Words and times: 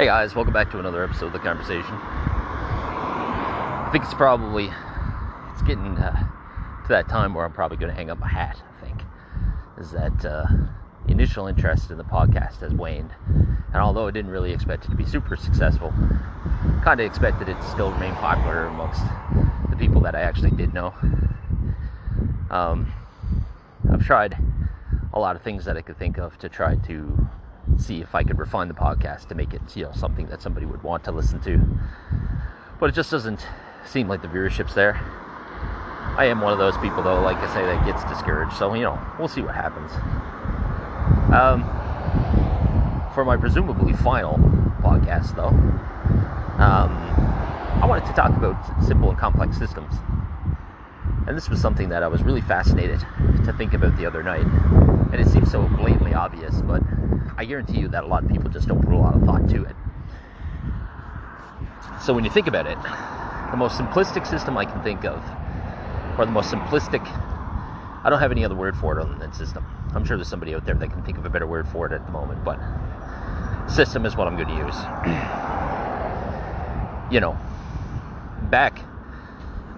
Hey 0.00 0.06
guys, 0.06 0.34
welcome 0.34 0.54
back 0.54 0.70
to 0.70 0.78
another 0.78 1.04
episode 1.04 1.26
of 1.26 1.34
the 1.34 1.38
conversation. 1.40 1.92
I 1.92 3.90
think 3.92 4.02
it's 4.02 4.14
probably 4.14 4.70
it's 5.52 5.60
getting 5.60 5.98
uh, 5.98 6.26
to 6.84 6.88
that 6.88 7.06
time 7.06 7.34
where 7.34 7.44
I'm 7.44 7.52
probably 7.52 7.76
going 7.76 7.90
to 7.90 7.94
hang 7.94 8.08
up 8.08 8.18
my 8.18 8.26
hat. 8.26 8.62
I 8.66 8.82
think 8.82 9.02
is 9.76 9.90
that 9.90 10.24
uh, 10.24 10.46
initial 11.06 11.48
interest 11.48 11.90
in 11.90 11.98
the 11.98 12.04
podcast 12.04 12.60
has 12.60 12.72
waned, 12.72 13.10
and 13.28 13.76
although 13.76 14.06
I 14.06 14.10
didn't 14.10 14.30
really 14.30 14.54
expect 14.54 14.86
it 14.86 14.88
to 14.88 14.96
be 14.96 15.04
super 15.04 15.36
successful, 15.36 15.92
kind 16.82 16.98
of 16.98 17.04
expected 17.04 17.50
it 17.50 17.60
to 17.60 17.68
still 17.68 17.92
remain 17.92 18.14
popular 18.14 18.68
amongst 18.68 19.02
the 19.68 19.76
people 19.76 20.00
that 20.00 20.14
I 20.14 20.22
actually 20.22 20.52
did 20.52 20.72
know. 20.72 20.94
Um, 22.50 22.90
I've 23.92 24.06
tried 24.06 24.38
a 25.12 25.20
lot 25.20 25.36
of 25.36 25.42
things 25.42 25.66
that 25.66 25.76
I 25.76 25.82
could 25.82 25.98
think 25.98 26.16
of 26.16 26.38
to 26.38 26.48
try 26.48 26.76
to 26.76 27.28
see 27.78 28.00
if 28.00 28.14
I 28.14 28.22
could 28.22 28.38
refine 28.38 28.68
the 28.68 28.74
podcast 28.74 29.28
to 29.28 29.34
make 29.34 29.54
it, 29.54 29.62
you 29.74 29.84
know, 29.84 29.92
something 29.92 30.26
that 30.26 30.42
somebody 30.42 30.66
would 30.66 30.82
want 30.82 31.04
to 31.04 31.12
listen 31.12 31.40
to. 31.40 31.60
But 32.78 32.90
it 32.90 32.94
just 32.94 33.10
doesn't 33.10 33.46
seem 33.86 34.08
like 34.08 34.22
the 34.22 34.28
viewership's 34.28 34.74
there. 34.74 34.94
I 36.16 36.26
am 36.26 36.40
one 36.40 36.52
of 36.52 36.58
those 36.58 36.76
people, 36.78 37.02
though, 37.02 37.20
like 37.22 37.36
I 37.38 37.54
say, 37.54 37.62
that 37.62 37.86
gets 37.86 38.04
discouraged. 38.04 38.54
So, 38.54 38.74
you 38.74 38.82
know, 38.82 38.98
we'll 39.18 39.28
see 39.28 39.42
what 39.42 39.54
happens. 39.54 39.90
Um, 41.32 41.62
for 43.14 43.24
my 43.24 43.36
presumably 43.36 43.92
final 43.92 44.34
podcast, 44.82 45.36
though, 45.36 45.48
um, 46.62 46.90
I 47.82 47.86
wanted 47.86 48.06
to 48.06 48.12
talk 48.12 48.30
about 48.36 48.84
simple 48.84 49.10
and 49.10 49.18
complex 49.18 49.56
systems. 49.56 49.94
And 51.26 51.36
this 51.36 51.48
was 51.48 51.60
something 51.60 51.90
that 51.90 52.02
I 52.02 52.08
was 52.08 52.22
really 52.22 52.40
fascinated 52.40 53.00
to 53.44 53.54
think 53.56 53.72
about 53.72 53.96
the 53.96 54.06
other 54.06 54.22
night. 54.22 54.46
And 55.12 55.20
it 55.20 55.28
seems 55.28 55.50
so 55.50 55.66
blatantly 55.68 56.14
obvious, 56.14 56.60
but 56.62 56.82
I 57.36 57.44
guarantee 57.44 57.80
you 57.80 57.88
that 57.88 58.04
a 58.04 58.06
lot 58.06 58.22
of 58.22 58.30
people 58.30 58.50
just 58.50 58.68
don't 58.68 58.80
put 58.80 58.92
a 58.92 58.96
lot 58.96 59.14
of 59.14 59.22
thought 59.22 59.48
to 59.48 59.64
it. 59.64 59.76
So 62.02 62.14
when 62.14 62.24
you 62.24 62.30
think 62.30 62.46
about 62.46 62.66
it, 62.66 62.78
the 63.50 63.56
most 63.56 63.78
simplistic 63.78 64.26
system 64.26 64.56
I 64.56 64.64
can 64.64 64.82
think 64.82 65.04
of, 65.04 65.22
or 66.18 66.26
the 66.26 66.32
most 66.32 66.50
simplistic, 66.50 67.04
I 68.02 68.08
don't 68.08 68.20
have 68.20 68.30
any 68.30 68.44
other 68.44 68.54
word 68.54 68.76
for 68.76 68.98
it 68.98 69.02
other 69.02 69.14
than 69.16 69.32
system. 69.32 69.64
I'm 69.94 70.04
sure 70.04 70.16
there's 70.16 70.28
somebody 70.28 70.54
out 70.54 70.64
there 70.64 70.74
that 70.74 70.88
can 70.88 71.02
think 71.02 71.18
of 71.18 71.26
a 71.26 71.30
better 71.30 71.46
word 71.46 71.68
for 71.68 71.86
it 71.86 71.92
at 71.92 72.06
the 72.06 72.12
moment, 72.12 72.44
but 72.44 72.58
system 73.68 74.06
is 74.06 74.16
what 74.16 74.28
I'm 74.28 74.36
going 74.36 74.48
to 74.48 74.54
use. 74.54 74.74
you 77.12 77.20
know, 77.20 77.36
back 78.50 78.78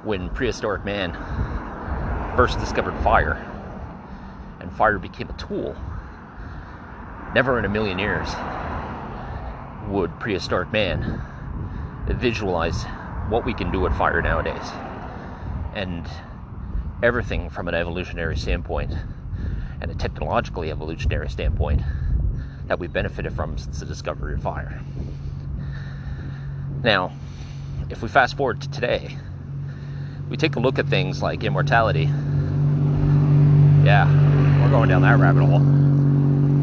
when 0.04 0.28
prehistoric 0.30 0.84
man 0.84 1.12
first 2.36 2.60
discovered 2.60 2.96
fire 3.02 3.48
fire 4.76 4.98
became 4.98 5.28
a 5.30 5.34
tool 5.34 5.76
Never 7.34 7.58
in 7.58 7.64
a 7.64 7.68
million 7.68 7.98
years 7.98 8.28
would 9.88 10.18
prehistoric 10.20 10.70
man 10.70 11.22
visualize 12.06 12.84
what 13.28 13.42
we 13.42 13.54
can 13.54 13.70
do 13.72 13.80
with 13.80 13.96
fire 13.96 14.20
nowadays. 14.20 14.70
And 15.72 16.06
everything 17.02 17.48
from 17.48 17.68
an 17.68 17.74
evolutionary 17.74 18.36
standpoint 18.36 18.92
and 19.80 19.90
a 19.90 19.94
technologically 19.94 20.70
evolutionary 20.70 21.30
standpoint 21.30 21.80
that 22.66 22.78
we've 22.78 22.92
benefited 22.92 23.32
from 23.32 23.56
since 23.56 23.80
the 23.80 23.86
discovery 23.86 24.34
of 24.34 24.42
fire. 24.42 24.78
Now, 26.82 27.12
if 27.88 28.02
we 28.02 28.08
fast 28.10 28.36
forward 28.36 28.60
to 28.60 28.70
today, 28.70 29.16
we 30.28 30.36
take 30.36 30.56
a 30.56 30.60
look 30.60 30.78
at 30.78 30.86
things 30.86 31.22
like 31.22 31.44
immortality. 31.44 32.10
Yeah, 33.84 34.31
going 34.72 34.88
down 34.88 35.02
that 35.02 35.20
rabbit 35.20 35.44
hole. 35.44 35.60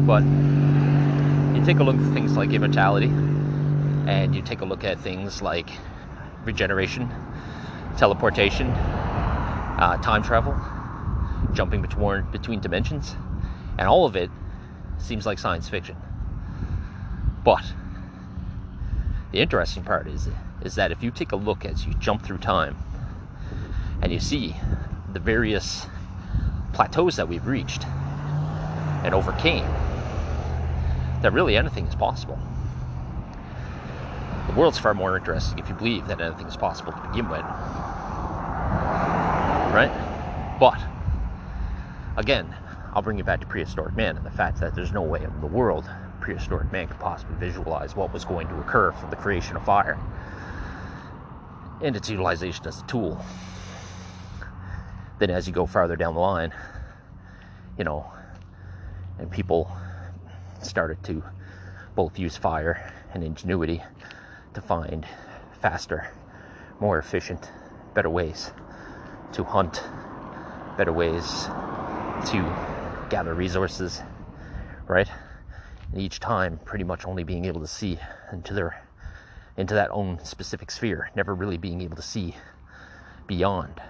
But 0.04 0.24
you 1.54 1.64
take 1.64 1.78
a 1.78 1.84
look 1.84 1.94
at 1.94 2.12
things 2.12 2.36
like 2.36 2.52
immortality, 2.52 3.12
and 4.06 4.34
you 4.34 4.42
take 4.42 4.62
a 4.62 4.64
look 4.64 4.82
at 4.82 4.98
things 4.98 5.40
like 5.40 5.70
regeneration, 6.44 7.08
teleportation, 7.96 8.66
uh, 8.66 9.96
time 10.02 10.24
travel, 10.24 10.58
jumping 11.54 11.80
between 11.80 12.24
between 12.32 12.58
dimensions, 12.58 13.14
and 13.78 13.86
all 13.86 14.04
of 14.04 14.16
it 14.16 14.28
seems 14.98 15.24
like 15.24 15.38
science 15.38 15.68
fiction. 15.68 15.96
But 17.44 17.62
the 19.30 19.38
interesting 19.38 19.84
part 19.84 20.08
is 20.08 20.28
is 20.62 20.74
that 20.74 20.90
if 20.90 21.00
you 21.00 21.12
take 21.12 21.30
a 21.30 21.36
look 21.36 21.64
as 21.64 21.86
you 21.86 21.94
jump 22.00 22.22
through 22.22 22.38
time 22.38 22.76
and 24.02 24.12
you 24.12 24.18
see 24.18 24.56
the 25.12 25.20
various 25.20 25.86
plateaus 26.72 27.16
that 27.16 27.28
we've 27.28 27.46
reached 27.46 27.84
and 29.04 29.14
overcame 29.14 29.64
that 31.22 31.32
really 31.32 31.56
anything 31.56 31.86
is 31.86 31.94
possible. 31.94 32.38
The 34.48 34.54
world's 34.54 34.78
far 34.78 34.94
more 34.94 35.16
interesting 35.16 35.58
if 35.58 35.68
you 35.68 35.74
believe 35.74 36.06
that 36.08 36.20
anything 36.20 36.46
is 36.46 36.56
possible 36.56 36.92
to 36.92 37.08
begin 37.08 37.28
with. 37.28 37.42
Right? 39.72 40.56
But, 40.58 40.80
again, 42.16 42.54
I'll 42.92 43.02
bring 43.02 43.18
you 43.18 43.24
back 43.24 43.40
to 43.40 43.46
prehistoric 43.46 43.94
man 43.94 44.16
and 44.16 44.26
the 44.26 44.30
fact 44.30 44.58
that 44.60 44.74
there's 44.74 44.92
no 44.92 45.02
way 45.02 45.22
in 45.22 45.40
the 45.40 45.46
world 45.46 45.88
prehistoric 46.20 46.70
man 46.72 46.88
could 46.88 46.98
possibly 46.98 47.36
visualize 47.36 47.96
what 47.96 48.12
was 48.12 48.24
going 48.24 48.48
to 48.48 48.58
occur 48.58 48.92
from 48.92 49.10
the 49.10 49.16
creation 49.16 49.56
of 49.56 49.64
fire 49.64 49.98
and 51.80 51.96
its 51.96 52.10
utilization 52.10 52.66
as 52.66 52.80
a 52.80 52.86
tool. 52.86 53.24
Then, 55.20 55.28
as 55.28 55.46
you 55.46 55.52
go 55.52 55.66
farther 55.66 55.96
down 55.96 56.14
the 56.14 56.20
line, 56.20 56.50
you 57.76 57.84
know, 57.84 58.10
and 59.18 59.30
people 59.30 59.70
started 60.62 61.04
to 61.04 61.22
both 61.94 62.18
use 62.18 62.38
fire 62.38 62.90
and 63.12 63.22
ingenuity 63.22 63.82
to 64.54 64.62
find 64.62 65.06
faster, 65.60 66.10
more 66.80 66.98
efficient, 66.98 67.50
better 67.92 68.08
ways 68.08 68.50
to 69.34 69.44
hunt, 69.44 69.82
better 70.78 70.92
ways 70.94 71.44
to 72.30 73.06
gather 73.10 73.34
resources, 73.34 74.00
right? 74.88 75.10
And 75.92 76.00
each 76.00 76.18
time 76.18 76.58
pretty 76.64 76.84
much 76.84 77.04
only 77.04 77.24
being 77.24 77.44
able 77.44 77.60
to 77.60 77.66
see 77.66 77.98
into 78.32 78.54
their 78.54 78.80
into 79.58 79.74
that 79.74 79.90
own 79.90 80.18
specific 80.24 80.70
sphere, 80.70 81.10
never 81.14 81.34
really 81.34 81.58
being 81.58 81.82
able 81.82 81.96
to 81.96 82.02
see 82.02 82.34
beyond. 83.26 83.82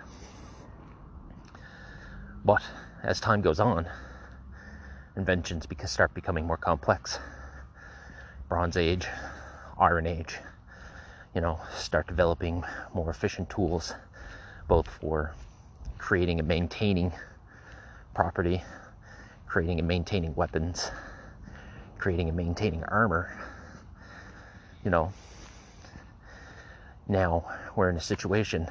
But 2.45 2.63
as 3.03 3.21
time 3.21 3.43
goes 3.43 3.61
on, 3.61 3.87
inventions 5.15 5.67
start 5.91 6.15
becoming 6.15 6.47
more 6.47 6.57
complex. 6.57 7.19
Bronze 8.49 8.77
Age, 8.77 9.07
Iron 9.79 10.07
Age, 10.07 10.39
you 11.35 11.43
know, 11.43 11.61
start 11.77 12.07
developing 12.07 12.65
more 12.95 13.11
efficient 13.11 13.51
tools, 13.51 13.95
both 14.69 14.89
for 14.89 15.35
creating 15.99 16.39
and 16.39 16.49
maintaining 16.49 17.13
property, 18.15 18.63
creating 19.47 19.79
and 19.79 19.87
maintaining 19.87 20.35
weapons, 20.35 20.91
creating 21.99 22.29
and 22.29 22.37
maintaining 22.37 22.83
armor. 22.85 23.39
You 24.83 24.91
know, 24.91 25.13
now 27.07 27.45
we're 27.77 27.91
in 27.91 27.97
a 27.97 28.01
situation 28.01 28.67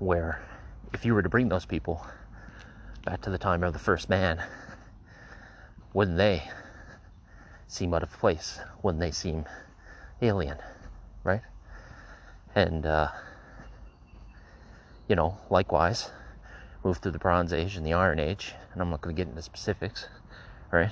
where 0.00 0.40
if 0.92 1.04
you 1.04 1.14
were 1.14 1.22
to 1.22 1.28
bring 1.28 1.48
those 1.48 1.64
people 1.64 2.04
back 3.06 3.20
to 3.20 3.30
the 3.30 3.38
time 3.38 3.62
of 3.62 3.72
the 3.72 3.78
first 3.78 4.08
man, 4.10 4.42
wouldn't 5.94 6.16
they 6.16 6.42
seem 7.68 7.94
out 7.94 8.02
of 8.02 8.10
place? 8.10 8.58
Wouldn't 8.82 9.00
they 9.00 9.12
seem 9.12 9.44
alien? 10.20 10.58
Right? 11.22 11.42
And, 12.56 12.84
uh, 12.84 13.08
you 15.06 15.14
know, 15.14 15.38
likewise, 15.50 16.10
move 16.82 16.98
through 16.98 17.12
the 17.12 17.20
Bronze 17.20 17.52
Age 17.52 17.76
and 17.76 17.86
the 17.86 17.92
Iron 17.92 18.18
Age, 18.18 18.54
and 18.72 18.82
I'm 18.82 18.90
not 18.90 19.02
going 19.02 19.14
to 19.14 19.22
get 19.22 19.28
into 19.28 19.40
specifics, 19.40 20.08
right? 20.72 20.90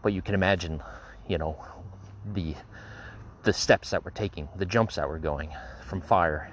But 0.00 0.12
you 0.12 0.22
can 0.22 0.36
imagine, 0.36 0.80
you 1.28 1.38
know, 1.38 1.56
the 2.34 2.54
the 3.42 3.52
steps 3.52 3.90
that 3.90 4.04
we're 4.04 4.10
taking, 4.12 4.48
the 4.56 4.64
jumps 4.64 4.94
that 4.94 5.08
we're 5.08 5.18
going 5.18 5.50
from 5.84 6.00
fire, 6.00 6.50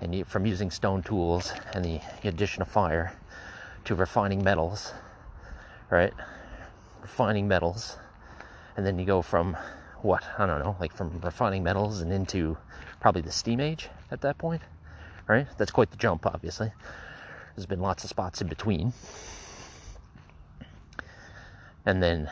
and 0.00 0.26
from 0.26 0.46
using 0.46 0.70
stone 0.70 1.02
tools 1.02 1.52
and 1.74 1.84
the 1.84 2.00
addition 2.24 2.62
of 2.62 2.68
fire 2.68 3.12
to 3.86 3.94
refining 3.94 4.44
metals, 4.44 4.92
right? 5.90 6.12
refining 7.06 7.46
metals, 7.46 7.96
and 8.76 8.84
then 8.84 8.98
you 8.98 9.06
go 9.06 9.22
from 9.22 9.56
what 10.02 10.24
I 10.38 10.44
don't 10.44 10.58
know, 10.58 10.76
like 10.80 10.92
from 10.92 11.20
refining 11.20 11.62
metals 11.62 12.00
and 12.00 12.12
into 12.12 12.58
probably 13.00 13.22
the 13.22 13.30
steam 13.30 13.60
age 13.60 13.88
at 14.10 14.20
that 14.22 14.38
point, 14.38 14.60
right? 15.28 15.46
That's 15.56 15.70
quite 15.70 15.92
the 15.92 15.96
jump, 15.96 16.26
obviously. 16.26 16.72
There's 17.54 17.64
been 17.64 17.80
lots 17.80 18.02
of 18.02 18.10
spots 18.10 18.42
in 18.42 18.48
between, 18.48 18.92
and 21.86 22.02
then 22.02 22.28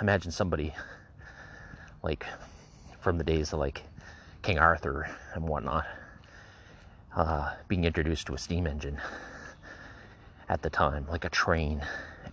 imagine 0.00 0.32
somebody 0.32 0.74
like 2.02 2.24
from 3.00 3.18
the 3.18 3.24
days 3.24 3.52
of 3.52 3.58
like 3.58 3.82
King 4.40 4.58
Arthur 4.58 5.08
and 5.34 5.46
whatnot, 5.46 5.86
uh, 7.14 7.52
being 7.68 7.84
introduced 7.84 8.26
to 8.28 8.34
a 8.34 8.38
steam 8.38 8.66
engine 8.66 8.98
at 10.48 10.62
the 10.62 10.70
time, 10.70 11.06
like 11.08 11.24
a 11.24 11.30
train, 11.30 11.84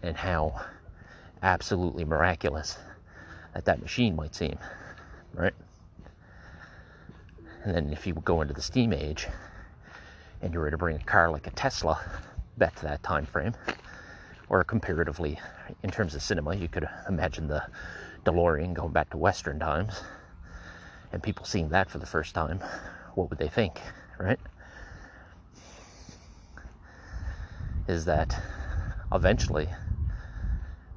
and 0.01 0.15
how 0.15 0.60
absolutely 1.42 2.06
miraculous 2.06 2.77
that 3.54 3.65
that 3.65 3.81
machine 3.81 4.15
might 4.15 4.36
seem. 4.36 4.57
right? 5.33 5.54
And 7.63 7.74
then 7.74 7.94
if 7.94 8.06
you 8.06 8.13
go 8.13 8.42
into 8.42 8.54
the 8.54 8.62
steam 8.62 8.94
age 8.94 9.27
and 10.42 10.54
you 10.54 10.60
were 10.60 10.71
to 10.71 10.77
bring 10.77 10.98
a 10.98 11.04
car 11.04 11.31
like 11.31 11.48
a 11.48 11.51
Tesla 11.51 12.00
back 12.57 12.75
to 12.75 12.83
that 12.83 13.01
time 13.04 13.25
frame, 13.25 13.54
or 14.50 14.63
comparatively 14.63 15.39
in 15.81 15.89
terms 15.89 16.13
of 16.13 16.21
cinema, 16.21 16.56
you 16.56 16.68
could 16.68 16.88
imagine 17.07 17.48
the 17.48 17.63
DeLorean 18.25 18.74
going 18.74 18.92
back 18.92 19.09
to 19.12 19.18
Western 19.18 19.59
times 19.59 20.01
and 21.12 21.24
people 21.24 21.45
seeing 21.45 21.69
that 21.69 21.89
for 21.89 22.00
the 22.00 22.06
first 22.06 22.36
time, 22.36 22.59
what 23.16 23.30
would 23.30 23.39
they 23.39 23.48
think, 23.48 23.80
right? 24.19 24.39
Is 27.88 28.06
that 28.06 28.41
eventually 29.12 29.68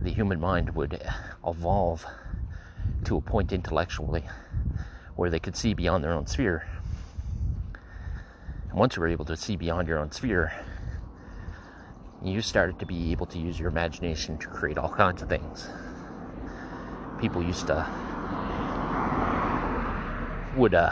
the 0.01 0.11
human 0.11 0.39
mind 0.39 0.75
would 0.75 1.03
evolve 1.47 2.07
to 3.05 3.17
a 3.17 3.21
point 3.21 3.53
intellectually 3.53 4.25
where 5.17 5.31
they 5.31 5.39
could 5.39 5.57
see 5.57 5.75
beyond 5.75 6.05
their 6.05 6.13
own 6.13 6.27
sphere. 6.27 6.67
And 8.71 8.79
once 8.79 8.97
you 8.97 9.03
were 9.03 9.09
able 9.09 9.25
to 9.25 9.37
see 9.37 9.57
beyond 9.57 9.89
your 9.89 9.99
own 9.99 10.13
sphere, 10.13 10.53
you 12.23 12.41
started 12.41 12.79
to 12.79 12.87
be 12.87 13.13
able 13.13 13.27
to 13.27 13.39
use 13.39 13.59
your 13.59 13.69
imagination 13.69 14.39
to 14.39 14.47
create 14.49 14.79
all 14.79 14.89
kinds 14.89 15.23
of 15.23 15.29
things. 15.29 15.69
People 17.21 17.43
used 17.43 17.67
to 17.69 17.87
would 20.57 20.75
uh, 20.75 20.91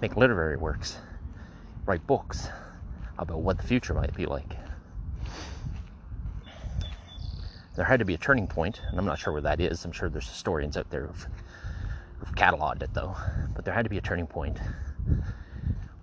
make 0.00 0.16
literary 0.16 0.56
works, 0.56 0.96
write 1.86 2.04
books 2.06 2.48
about 3.18 3.40
what 3.40 3.56
the 3.56 3.62
future 3.62 3.94
might 3.94 4.14
be 4.14 4.26
like. 4.26 4.61
There 7.74 7.86
had 7.86 8.00
to 8.00 8.04
be 8.04 8.14
a 8.14 8.18
turning 8.18 8.46
point, 8.46 8.82
and 8.90 8.98
I'm 8.98 9.06
not 9.06 9.18
sure 9.18 9.32
where 9.32 9.42
that 9.42 9.60
is. 9.60 9.84
I'm 9.84 9.92
sure 9.92 10.10
there's 10.10 10.28
historians 10.28 10.76
out 10.76 10.90
there 10.90 11.06
who've, 11.06 11.26
who've 12.18 12.34
cataloged 12.34 12.82
it 12.82 12.90
though. 12.92 13.16
But 13.54 13.64
there 13.64 13.72
had 13.72 13.84
to 13.84 13.90
be 13.90 13.98
a 13.98 14.02
turning 14.02 14.26
point 14.26 14.58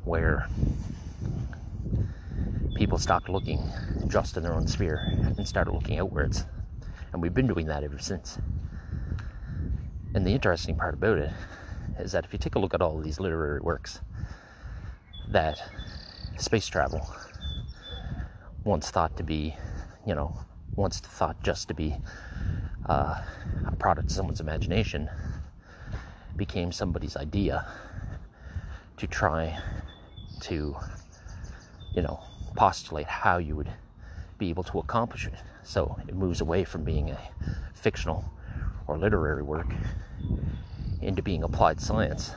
where 0.04 0.50
people 2.76 2.98
stopped 2.98 3.30
looking 3.30 3.62
just 4.10 4.36
in 4.36 4.42
their 4.44 4.54
own 4.54 4.66
sphere 4.66 5.04
and 5.38 5.48
started 5.48 5.72
looking 5.72 6.00
outwards. 6.00 6.46
And 7.14 7.22
we've 7.22 7.34
been 7.34 7.48
doing 7.48 7.68
that 7.68 7.84
ever 7.84 8.00
since. 8.00 8.40
And 10.16 10.26
the 10.26 10.34
interesting 10.34 10.76
part 10.76 10.96
about 10.96 11.20
it 11.20 11.32
is 12.00 12.14
that 12.14 12.26
if 12.26 12.34
you 12.34 12.40
take 12.40 12.56
a 12.56 12.60
look 12.60 12.74
at 12.74 12.82
all 12.82 13.00
these 13.00 13.20
literary 13.20 13.60
works, 13.60 14.00
that 15.30 15.62
space 16.38 16.68
travel, 16.68 17.08
once 18.64 18.90
thought 18.90 19.16
to 19.18 19.24
be, 19.24 19.56
you 20.08 20.16
know, 20.16 20.34
once 20.80 21.00
thought 21.00 21.36
just 21.44 21.68
to 21.68 21.74
be 21.74 21.98
uh, 22.88 23.16
a 23.66 23.76
product 23.76 24.08
of 24.08 24.16
someone's 24.16 24.40
imagination, 24.40 25.10
became 26.38 26.72
somebody's 26.72 27.18
idea 27.18 27.66
to 28.96 29.06
try 29.06 29.60
to, 30.40 30.76
you 31.94 32.02
know, 32.02 32.20
postulate 32.56 33.08
how 33.08 33.38
you 33.38 33.56
would 33.58 33.70
be 34.38 34.50
able 34.50 34.64
to 34.64 34.80
accomplish 34.80 35.28
it. 35.28 35.34
So 35.64 35.98
it 36.08 36.16
moves 36.16 36.40
away 36.40 36.64
from 36.64 36.84
being 36.86 37.10
a 37.12 37.20
fictional 37.74 38.24
or 38.88 38.98
literary 38.98 39.44
work 39.44 39.74
into 41.02 41.22
being 41.22 41.44
applied 41.44 41.82
science. 41.82 42.32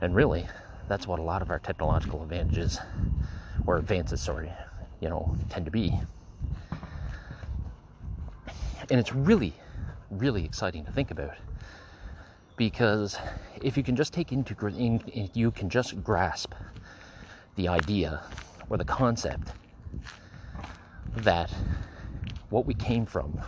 And 0.00 0.14
really, 0.14 0.46
that's 0.88 1.08
what 1.08 1.18
a 1.18 1.22
lot 1.22 1.42
of 1.42 1.50
our 1.50 1.58
technological 1.58 2.22
advantages 2.22 2.78
or 3.66 3.78
advances, 3.78 4.20
sorry, 4.20 4.52
you 5.00 5.08
know, 5.08 5.36
tend 5.48 5.64
to 5.64 5.70
be. 5.70 5.98
And 8.90 9.00
it's 9.00 9.12
really, 9.12 9.54
really 10.10 10.44
exciting 10.44 10.84
to 10.84 10.92
think 10.92 11.10
about 11.10 11.34
because 12.56 13.18
if 13.62 13.76
you 13.76 13.82
can 13.82 13.96
just 13.96 14.12
take 14.12 14.32
into, 14.32 14.54
you 15.34 15.50
can 15.50 15.68
just 15.68 16.02
grasp 16.02 16.52
the 17.56 17.68
idea 17.68 18.22
or 18.68 18.76
the 18.76 18.84
concept 18.84 19.52
that 21.16 21.50
what 22.50 22.66
we 22.66 22.74
came 22.74 23.06
from, 23.06 23.40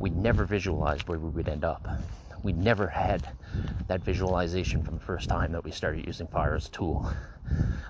we 0.00 0.10
never 0.10 0.44
visualized 0.44 1.08
where 1.08 1.18
we 1.18 1.30
would 1.30 1.48
end 1.48 1.64
up. 1.64 1.88
We 2.44 2.52
never 2.52 2.86
had 2.86 3.26
that 3.88 4.04
visualization 4.04 4.82
from 4.82 4.96
the 4.96 5.00
first 5.00 5.30
time 5.30 5.52
that 5.52 5.64
we 5.64 5.70
started 5.70 6.06
using 6.06 6.26
fire 6.26 6.54
as 6.54 6.66
a 6.66 6.70
tool. 6.70 7.10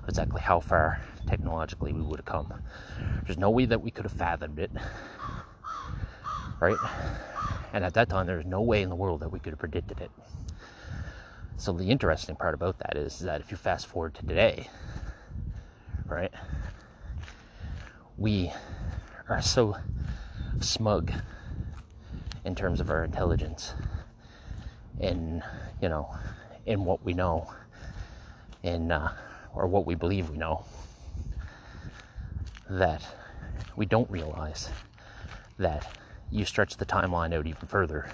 Exactly 0.07 0.41
how 0.41 0.61
far 0.61 1.01
technologically 1.27 1.93
we 1.93 2.01
would 2.01 2.21
have 2.21 2.25
come. 2.25 2.55
There's 3.27 3.37
no 3.37 3.51
way 3.51 3.65
that 3.67 3.83
we 3.83 3.91
could 3.91 4.05
have 4.05 4.13
fathomed 4.13 4.61
it, 4.61 4.71
right? 6.61 6.79
And 7.73 7.85
at 7.85 7.95
that 7.95 8.09
time, 8.09 8.27
there's 8.27 8.47
no 8.47 8.63
way 8.63 8.83
in 8.83 8.91
the 8.91 8.95
world 8.95 9.21
that 9.23 9.29
we 9.33 9.41
could 9.41 9.53
have 9.53 9.59
predicted 9.59 10.01
it. 10.01 10.13
So 11.57 11.73
the 11.73 11.91
interesting 11.91 12.37
part 12.37 12.55
about 12.55 12.79
that 12.79 12.97
is 12.97 13.19
that 13.21 13.41
if 13.41 13.51
you 13.51 13.57
fast 13.57 13.89
forward 13.89 14.15
to 14.15 14.27
today, 14.27 14.71
right, 16.07 16.33
we 18.17 18.53
are 19.29 19.43
so 19.43 19.77
smug 20.61 21.11
in 22.45 22.55
terms 22.55 22.81
of 22.81 22.89
our 22.89 23.03
intelligence 23.03 23.75
in 25.01 25.43
you 25.81 25.89
know 25.89 26.15
in 26.67 26.85
what 26.85 27.05
we 27.05 27.13
know 27.13 27.51
in 28.63 28.91
uh, 28.91 29.13
or 29.55 29.67
what 29.67 29.87
we 29.87 29.95
believe 29.95 30.31
we 30.31 30.37
know 30.37 30.65
that 32.71 33.05
we 33.77 33.87
don't 33.87 34.11
realize 34.11 34.71
that 35.59 35.87
you 36.31 36.45
stretch 36.45 36.77
the 36.77 36.87
timeline 36.87 37.35
out 37.35 37.47
even 37.47 37.69
further 37.69 38.09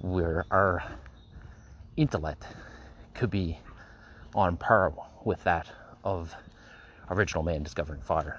where 0.00 0.44
our 0.50 0.82
intellect 1.96 2.44
could 3.14 3.30
be 3.30 3.58
on 4.34 4.56
par 4.56 4.92
with 5.24 5.42
that 5.44 5.66
of 6.02 6.34
original 7.10 7.42
man 7.42 7.62
discovering 7.62 8.00
fire. 8.00 8.38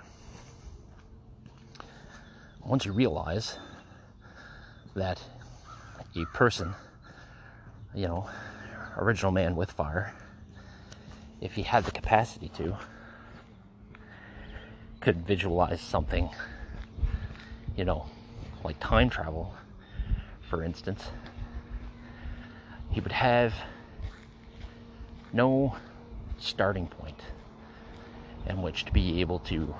Once 2.64 2.86
you 2.86 2.92
realize 2.92 3.58
that 4.96 5.22
a 6.16 6.26
person, 6.34 6.74
you 7.95 8.07
know, 8.07 8.30
original 8.97 9.31
man 9.31 9.56
with 9.56 9.71
fire, 9.71 10.13
if 11.39 11.53
he 11.53 11.62
had 11.62 11.86
the 11.86 11.92
capacity 11.92 12.50
to, 12.50 12.77
could 15.00 15.25
visualize 15.25 15.80
something, 15.80 16.30
you 17.77 17.86
know, 17.86 18.06
like 18.63 18.80
time 18.80 19.09
travel, 19.09 19.53
for 20.49 20.64
instance, 20.64 21.06
he 22.92 22.99
would 22.99 23.11
have 23.11 23.54
no 25.31 25.75
starting 26.37 26.87
point 26.87 27.21
in 28.47 28.61
which 28.61 28.85
to 28.85 28.92
be 28.92 29.21
able 29.21 29.40
to 29.40 29.73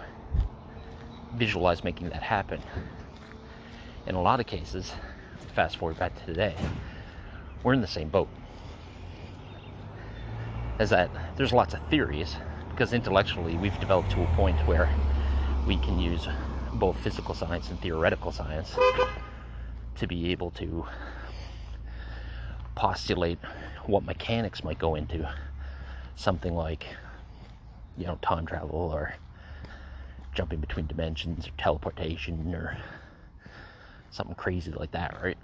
visualize 1.36 1.84
making 1.84 2.10
that 2.10 2.24
happen. 2.24 2.62
In 4.08 4.16
a 4.16 4.22
lot 4.22 4.40
of 4.40 4.48
cases, 4.48 4.94
fast 5.54 5.78
forward 5.78 5.98
back 5.98 6.16
to 6.20 6.26
today, 6.26 6.56
we're 7.66 7.74
in 7.74 7.82
the 7.82 7.88
same 7.88 8.10
boat. 8.10 8.30
As 10.78 10.92
that 10.92 11.10
there's 11.36 11.52
lots 11.52 11.74
of 11.74 11.80
theories 11.90 12.36
because 12.70 12.94
intellectually 12.94 13.58
we've 13.58 13.78
developed 13.80 14.12
to 14.12 14.22
a 14.22 14.28
point 14.36 14.56
where 14.68 14.88
we 15.66 15.78
can 15.78 15.98
use 15.98 16.28
both 16.74 16.96
physical 17.00 17.34
science 17.34 17.72
and 17.72 17.82
theoretical 17.82 18.32
science 18.32 18.76
to 19.96 20.06
be 20.06 20.32
able 20.32 20.52
to 20.52 20.86
postulate 22.76 23.40
what 23.88 24.04
mechanics 24.04 24.64
might 24.64 24.78
go 24.78 24.94
into 24.94 25.28
something 26.16 26.54
like, 26.54 26.86
you 27.98 28.06
know, 28.06 28.20
time 28.22 28.46
travel 28.46 28.92
or 28.94 29.16
jumping 30.36 30.60
between 30.60 30.86
dimensions 30.86 31.48
or 31.48 31.52
teleportation 31.58 32.54
or 32.54 32.78
something 34.12 34.36
crazy 34.36 34.72
like 34.72 34.92
that, 34.92 35.18
right? 35.24 35.38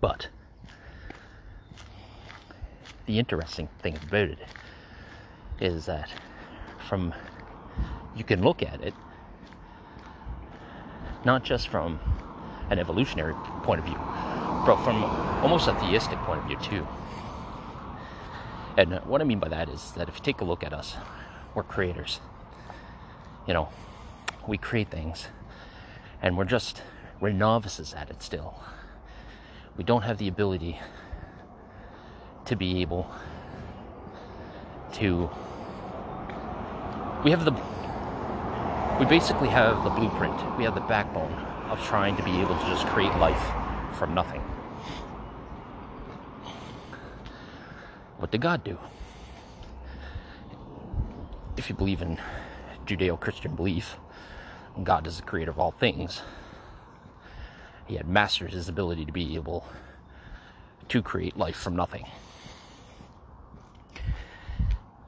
But 0.00 0.28
the 3.06 3.18
interesting 3.18 3.68
thing 3.80 3.96
about 3.96 4.28
it 4.28 4.38
is 5.60 5.86
that 5.86 6.10
from 6.88 7.14
you 8.16 8.24
can 8.24 8.42
look 8.42 8.62
at 8.62 8.80
it 8.80 8.94
not 11.24 11.44
just 11.44 11.68
from 11.68 11.98
an 12.70 12.78
evolutionary 12.78 13.34
point 13.62 13.80
of 13.80 13.86
view, 13.86 13.98
but 14.64 14.76
from 14.84 15.04
almost 15.42 15.68
a 15.68 15.74
theistic 15.74 16.18
point 16.20 16.40
of 16.40 16.46
view 16.46 16.58
too. 16.60 16.86
And 18.76 18.94
what 19.06 19.20
I 19.20 19.24
mean 19.24 19.38
by 19.38 19.48
that 19.48 19.68
is 19.68 19.92
that 19.92 20.08
if 20.08 20.16
you 20.18 20.22
take 20.22 20.40
a 20.40 20.44
look 20.44 20.62
at 20.62 20.72
us, 20.72 20.96
we're 21.54 21.62
creators. 21.62 22.20
You 23.46 23.54
know, 23.54 23.68
we 24.46 24.58
create 24.58 24.90
things, 24.90 25.26
and 26.20 26.36
we're 26.36 26.44
just 26.44 26.82
we're 27.20 27.32
novices 27.32 27.94
at 27.94 28.10
it 28.10 28.22
still. 28.22 28.60
We 29.76 29.84
don't 29.84 30.02
have 30.02 30.18
the 30.18 30.28
ability 30.28 30.78
to 32.46 32.56
be 32.56 32.80
able 32.80 33.06
to. 34.94 35.30
We 37.24 37.30
have 37.30 37.44
the. 37.44 37.52
We 38.98 39.04
basically 39.06 39.48
have 39.48 39.84
the 39.84 39.90
blueprint. 39.90 40.34
We 40.56 40.64
have 40.64 40.74
the 40.74 40.80
backbone 40.82 41.32
of 41.70 41.84
trying 41.84 42.16
to 42.16 42.22
be 42.22 42.40
able 42.40 42.58
to 42.58 42.66
just 42.66 42.86
create 42.86 43.14
life 43.16 43.52
from 43.98 44.14
nothing. 44.14 44.40
What 48.18 48.30
did 48.30 48.40
God 48.40 48.64
do? 48.64 48.78
If 51.56 51.68
you 51.68 51.74
believe 51.74 52.00
in 52.00 52.18
Judeo 52.86 53.18
Christian 53.20 53.54
belief, 53.54 53.96
God 54.82 55.06
is 55.06 55.16
the 55.16 55.22
creator 55.22 55.50
of 55.50 55.58
all 55.58 55.70
things, 55.70 56.22
he 57.86 57.96
had 57.96 58.08
mastered 58.08 58.52
his 58.52 58.68
ability 58.68 59.04
to 59.04 59.12
be 59.12 59.34
able 59.34 59.66
to 60.88 61.02
create 61.02 61.36
life 61.36 61.56
from 61.56 61.76
nothing. 61.76 62.06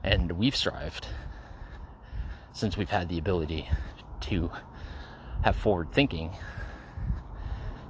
And 0.09 0.33
we've 0.33 0.57
strived 0.57 1.07
since 2.55 2.79
we've 2.79 2.88
had 2.88 3.11
the 3.11 3.19
ability 3.19 3.69
to 4.23 4.50
have 5.43 5.55
forward 5.55 5.93
thinking 5.93 6.31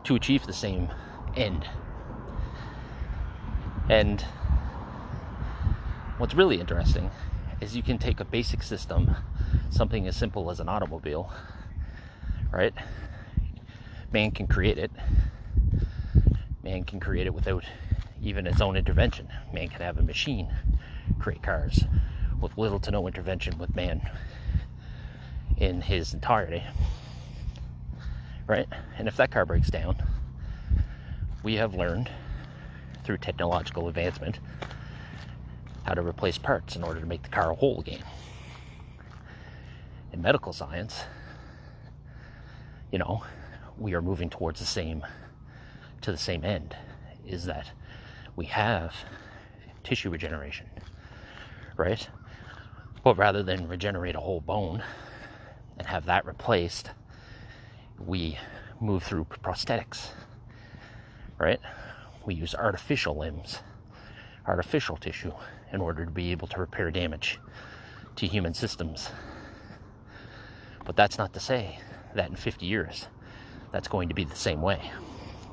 to 0.03 0.17
achieve 0.17 0.45
the 0.45 0.53
same 0.53 0.89
end. 1.37 1.65
And 3.89 4.21
what's 6.17 6.35
really 6.35 6.59
interesting 6.59 7.13
is 7.61 7.77
you 7.77 7.85
can 7.85 7.99
take 7.99 8.19
a 8.19 8.25
basic 8.25 8.65
system, 8.65 9.15
something 9.71 10.09
as 10.09 10.17
simple 10.17 10.51
as 10.51 10.59
an 10.59 10.69
automobile, 10.69 11.33
right? 12.51 12.75
Man 14.13 14.33
can 14.33 14.49
create 14.49 14.77
it. 14.77 14.91
Man 16.65 16.83
can 16.83 16.99
create 16.99 17.29
it 17.29 17.35
without 17.35 17.63
even 18.21 18.49
its 18.49 18.61
own 18.61 18.77
intervention. 18.77 19.29
Man 19.53 19.69
can 19.69 19.83
have 19.83 19.99
a 19.99 20.03
machine 20.03 20.53
create 21.19 21.43
cars 21.43 21.85
with 22.41 22.57
little 22.57 22.81
to 22.81 22.91
no 22.91 23.07
intervention 23.07 23.59
with 23.59 23.75
man 23.75 24.09
in 25.57 25.81
his 25.81 26.15
entirety. 26.15 26.63
Right? 28.47 28.69
And 28.97 29.09
if 29.09 29.17
that 29.17 29.31
car 29.31 29.45
breaks 29.45 29.69
down, 29.69 29.97
we 31.43 31.57
have 31.57 31.75
learned 31.75 32.11
through 33.05 33.19
technological 33.19 33.89
advancement 33.89 34.39
how 35.85 35.95
to 35.95 36.03
replace 36.03 36.39
parts 36.39 36.77
in 36.77 36.83
order 36.83 37.01
to 37.01 37.07
make 37.07 37.23
the 37.23 37.29
car 37.29 37.53
whole 37.55 37.81
again. 37.81 38.03
In 40.13 40.23
medical 40.23 40.53
science, 40.53 41.05
you 42.91 42.99
know, 42.99 43.25
we 43.79 43.95
are 43.95 44.03
moving 44.03 44.29
towards 44.29 44.61
the 44.61 44.67
same 44.67 45.05
to 46.01 46.13
the 46.13 46.19
same 46.19 46.45
end 46.45 46.77
is 47.27 47.45
that 47.45 47.73
we 48.37 48.47
have 48.47 48.95
tissue 49.83 50.11
regeneration 50.11 50.67
right 51.77 52.09
but 53.09 53.17
rather 53.17 53.43
than 53.43 53.67
regenerate 53.67 54.15
a 54.15 54.21
whole 54.21 54.43
bone 54.43 54.83
and 55.79 55.87
have 55.87 56.05
that 56.05 56.27
replaced 56.27 56.91
we 57.99 58.39
move 58.81 59.03
through 59.03 59.25
prosthetics 59.25 60.09
right 61.39 61.61
we 62.27 62.35
use 62.35 62.55
artificial 62.55 63.17
limbs 63.17 63.61
artificial 64.47 64.99
tissue 64.99 65.33
in 65.73 65.81
order 65.81 66.05
to 66.05 66.11
be 66.11 66.31
able 66.31 66.47
to 66.47 66.61
repair 66.61 66.91
damage 66.91 67.39
to 68.15 68.27
human 68.27 68.53
systems 68.53 69.09
but 70.85 70.95
that's 70.95 71.17
not 71.17 71.33
to 71.33 71.41
say 71.41 71.79
that 72.15 72.29
in 72.29 72.37
50 72.37 72.67
years 72.67 73.07
that's 73.73 73.89
going 73.89 74.09
to 74.09 74.15
be 74.15 74.25
the 74.25 74.37
same 74.37 74.63
way. 74.63 74.91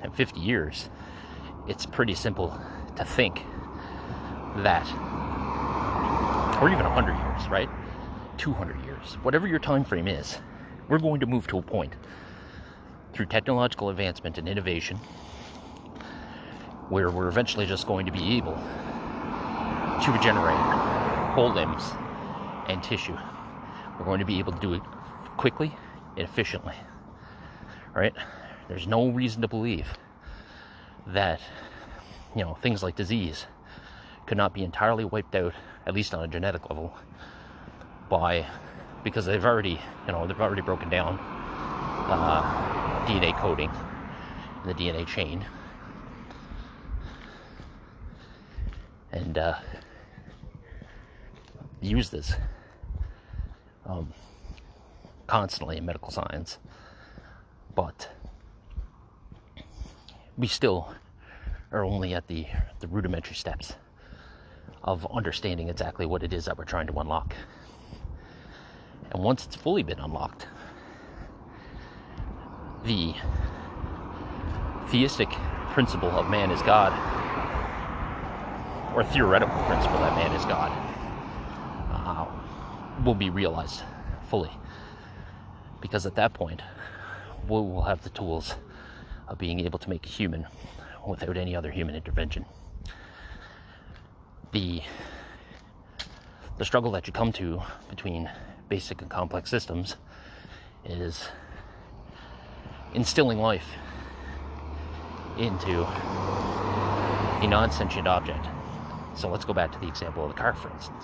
In 0.04 0.12
50 0.12 0.40
years, 0.40 0.90
it's 1.68 1.86
pretty 1.86 2.16
simple 2.16 2.58
to 2.96 3.06
think 3.06 3.42
that, 4.58 4.86
or 6.62 6.70
even 6.70 6.86
100 6.86 7.14
years, 7.14 7.50
right? 7.50 7.70
200 8.38 8.84
years, 8.84 9.16
whatever 9.24 9.48
your 9.48 9.60
time 9.60 9.84
frame 9.84 10.08
is, 10.08 10.38
we're 10.88 11.00
going 11.00 11.20
to 11.20 11.26
move 11.26 11.48
to 11.48 11.58
a 11.58 11.62
point 11.62 11.94
through 13.14 13.26
technological 13.26 13.90
advancement 13.90 14.38
and 14.38 14.48
innovation 14.48 14.98
where 16.90 17.10
we're 17.10 17.28
eventually 17.28 17.66
just 17.66 17.88
going 17.88 18.06
to 18.06 18.12
be 18.12 18.38
able 18.38 18.54
to 18.54 20.12
regenerate 20.12 20.58
whole 21.34 21.52
limbs 21.52 21.84
and 22.68 22.84
tissue. 22.84 23.18
We're 23.98 24.06
going 24.06 24.20
to 24.20 24.26
be 24.26 24.40
able 24.40 24.52
to 24.52 24.60
do 24.60 24.74
it 24.74 24.82
quickly 25.38 25.74
and 26.18 26.28
efficiently 26.28 26.76
right? 27.96 28.14
There's 28.68 28.86
no 28.86 29.08
reason 29.08 29.42
to 29.42 29.48
believe 29.48 29.88
that, 31.08 31.40
you 32.36 32.44
know, 32.44 32.56
things 32.56 32.84
like 32.84 32.96
disease 32.96 33.48
could 34.28 34.38
not 34.38 34.54
be 34.54 34.64
entirely 34.64 35.06
wiped 35.06 35.34
out, 35.34 35.54
at 35.86 35.94
least 35.94 36.14
on 36.14 36.24
a 36.24 36.28
genetic 36.28 36.70
level, 36.70 36.94
by 38.10 38.46
because 39.04 39.26
they've 39.26 39.46
already, 39.46 39.80
you 40.08 40.12
know, 40.12 40.26
they've 40.26 40.42
already 40.42 40.62
broken 40.62 40.90
down 40.90 41.20
uh, 42.10 43.06
DNA 43.08 43.38
coding 43.40 43.72
in 44.64 44.68
the 44.68 44.74
DNA 44.74 45.06
chain, 45.06 45.46
and 49.12 49.38
uh, 49.38 49.56
use 51.82 52.10
this 52.10 52.34
um, 53.86 54.12
constantly 55.28 55.78
in 55.78 55.86
medical 55.86 56.10
science. 56.10 56.58
But 57.76 58.10
we 60.38 60.48
still 60.48 60.94
are 61.72 61.84
only 61.84 62.14
at 62.14 62.28
the, 62.28 62.48
the 62.80 62.88
rudimentary 62.88 63.36
steps 63.36 63.76
of 64.86 65.06
understanding 65.12 65.68
exactly 65.68 66.06
what 66.06 66.24
it 66.24 66.32
is 66.32 66.46
that 66.46 66.58
we're 66.58 66.64
trying 66.64 66.88
to 66.88 66.94
unlock. 67.00 67.36
And 69.12 69.24
once 69.24 69.46
it's 69.46 69.56
fully 69.56 69.82
been 69.82 70.00
unlocked, 70.00 70.48
the 72.84 73.16
theistic 74.90 75.30
principle 75.74 76.12
of 76.12 76.30
man 76.30 76.52
is 76.52 76.62
God, 76.62 76.94
or 78.96 79.04
theoretical 79.04 79.58
principle 79.64 79.98
that 79.98 80.16
man 80.16 80.32
is 80.36 80.46
God, 80.46 80.72
uh, 81.92 82.28
will 83.04 83.16
be 83.16 83.32
realized 83.32 83.82
fully. 84.30 84.52
Because 85.82 86.06
at 86.06 86.16
that 86.16 86.34
point, 86.34 86.62
we 87.48 87.58
will 87.60 87.84
have 87.84 88.04
the 88.04 88.10
tools 88.10 88.54
of 89.28 89.40
being 89.40 89.60
able 89.60 89.80
to 89.80 89.90
make 89.90 90.06
a 90.06 90.10
human 90.10 90.46
without 91.08 91.38
any 91.38 91.56
other 91.56 91.72
human 91.72 91.96
intervention. 91.96 92.46
The 94.56 94.82
the 96.58 96.64
struggle 96.64 96.90
that 96.92 97.08
you 97.08 97.12
come 97.12 97.34
to 97.34 97.62
between 97.90 98.32
basic 98.70 99.02
and 99.02 99.12
complex 99.12 99.50
systems 99.50 99.98
is 100.86 101.28
instilling 102.94 103.40
life 103.40 103.68
into 105.38 105.84
a 105.84 107.46
non-sentient 107.46 108.08
object. 108.08 108.48
So 109.18 109.28
let's 109.28 109.44
go 109.44 109.52
back 109.52 109.74
to 109.74 109.80
the 109.80 109.90
example 109.90 110.24
of 110.24 110.30
the 110.34 110.38
car, 110.42 110.54
for 110.54 110.72
instance. 110.72 111.04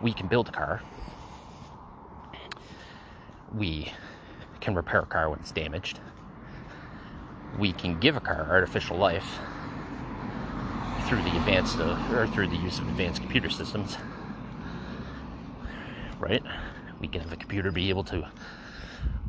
We 0.00 0.12
can 0.12 0.28
build 0.28 0.48
a 0.48 0.52
car. 0.52 0.82
We 3.52 3.92
can 4.60 4.76
repair 4.76 5.00
a 5.00 5.06
car 5.06 5.28
when 5.28 5.40
it's 5.40 5.50
damaged. 5.50 5.98
We 7.58 7.72
can 7.72 7.98
give 7.98 8.16
a 8.16 8.20
car 8.20 8.46
artificial 8.48 8.96
life 8.96 9.40
through 11.10 11.22
the 11.22 11.36
advanced 11.38 11.76
uh, 11.80 11.98
or 12.12 12.24
through 12.28 12.46
the 12.46 12.56
use 12.58 12.78
of 12.78 12.86
advanced 12.86 13.20
computer 13.20 13.50
systems. 13.50 13.96
Right? 16.20 16.40
We 17.00 17.08
can 17.08 17.20
have 17.20 17.32
a 17.32 17.36
computer 17.36 17.72
be 17.72 17.88
able 17.88 18.04
to 18.04 18.28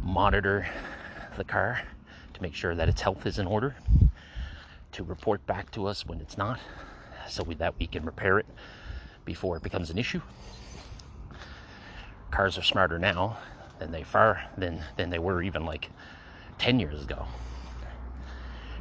monitor 0.04 0.70
the 1.38 1.44
car 1.44 1.82
to 2.36 2.42
make 2.44 2.54
sure 2.54 2.76
that 2.76 2.88
its 2.88 3.02
health 3.02 3.26
is 3.26 3.40
in 3.40 3.48
order, 3.48 3.76
to 4.92 5.04
report 5.04 5.44
back 5.48 5.72
to 5.72 5.88
us 5.88 6.06
when 6.06 6.22
it's 6.22 6.38
not, 6.38 6.60
so 7.28 7.42
we, 7.42 7.56
that 7.56 7.74
we 7.80 7.88
can 7.88 8.06
repair 8.06 8.38
it 8.38 8.46
before 9.26 9.58
it 9.58 9.64
becomes 9.64 9.90
an 9.90 9.98
issue. 9.98 10.22
Cars 12.30 12.60
are 12.60 12.64
smarter 12.64 13.00
now 13.00 13.38
than 13.80 13.92
they 13.92 14.04
far 14.04 14.44
than 14.56 14.84
than 14.98 15.10
they 15.10 15.18
were 15.18 15.42
even 15.42 15.66
like 15.66 15.90
10 16.60 16.80
years 16.80 17.02
ago. 17.02 17.26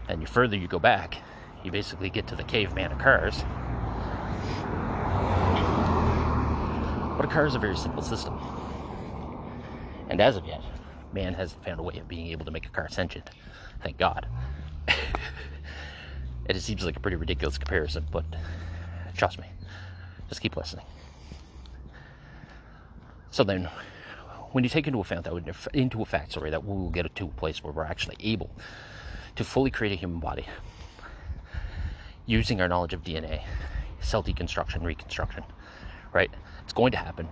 And 0.07 0.21
the 0.21 0.27
further 0.27 0.59
you 0.59 0.69
go 0.69 0.79
back, 0.79 1.23
you 1.65 1.71
basically 1.71 2.11
get 2.11 2.27
to 2.29 2.37
the 2.37 2.45
caveman 2.45 2.93
of 2.93 2.99
cars. 2.99 3.45
But 7.17 7.27
a 7.27 7.29
car 7.29 7.47
is 7.47 7.55
a 7.55 7.59
very 7.59 7.77
simple 7.77 8.03
system. 8.03 8.39
And 10.09 10.21
as 10.21 10.37
of 10.37 10.47
yet, 10.47 10.63
man 11.13 11.35
hasn't 11.35 11.63
found 11.65 11.79
a 11.79 11.83
way 11.83 11.99
of 11.99 12.09
being 12.09 12.29
able 12.29 12.45
to 12.47 12.51
make 12.51 12.67
a 12.67 12.71
car 12.71 12.89
sentient. 12.89 13.31
Thank 13.83 13.99
God. 13.99 14.27
it 16.49 16.61
seems 16.61 16.85
like 16.85 16.97
a 16.97 17.01
pretty 17.01 17.17
ridiculous 17.17 17.59
comparison, 17.59 18.07
but 18.11 18.25
trust 19.17 19.39
me, 19.39 19.47
just 20.29 20.41
keep 20.41 20.57
listening. 20.57 20.85
So 23.31 23.45
then, 23.45 23.69
when 24.53 24.65
you 24.65 24.71
take 24.71 24.87
into 24.87 25.01
account 25.01 25.25
that 25.25 25.69
into 25.75 26.03
a 26.03 26.05
fact, 26.05 26.33
sorry, 26.33 26.51
that 26.51 26.65
we 26.65 26.75
will 26.75 26.91
get 26.91 27.15
to 27.15 27.25
a 27.27 27.29
place 27.29 27.63
where 27.63 27.73
we're 27.73 27.85
actually 27.85 28.17
able 28.21 28.51
to 29.37 29.45
fully 29.45 29.71
create 29.71 29.93
a 29.93 29.97
human 29.97 30.19
body 30.21 30.47
using 32.31 32.61
our 32.61 32.69
knowledge 32.69 32.95
of 32.95 33.03
DNA, 33.03 33.43
cell 34.01 34.23
deconstruction, 34.23 34.85
reconstruction, 34.85 35.43
right? 36.13 36.31
It's 36.63 36.73
going 36.73 36.93
to 36.93 36.99
happen. 36.99 37.29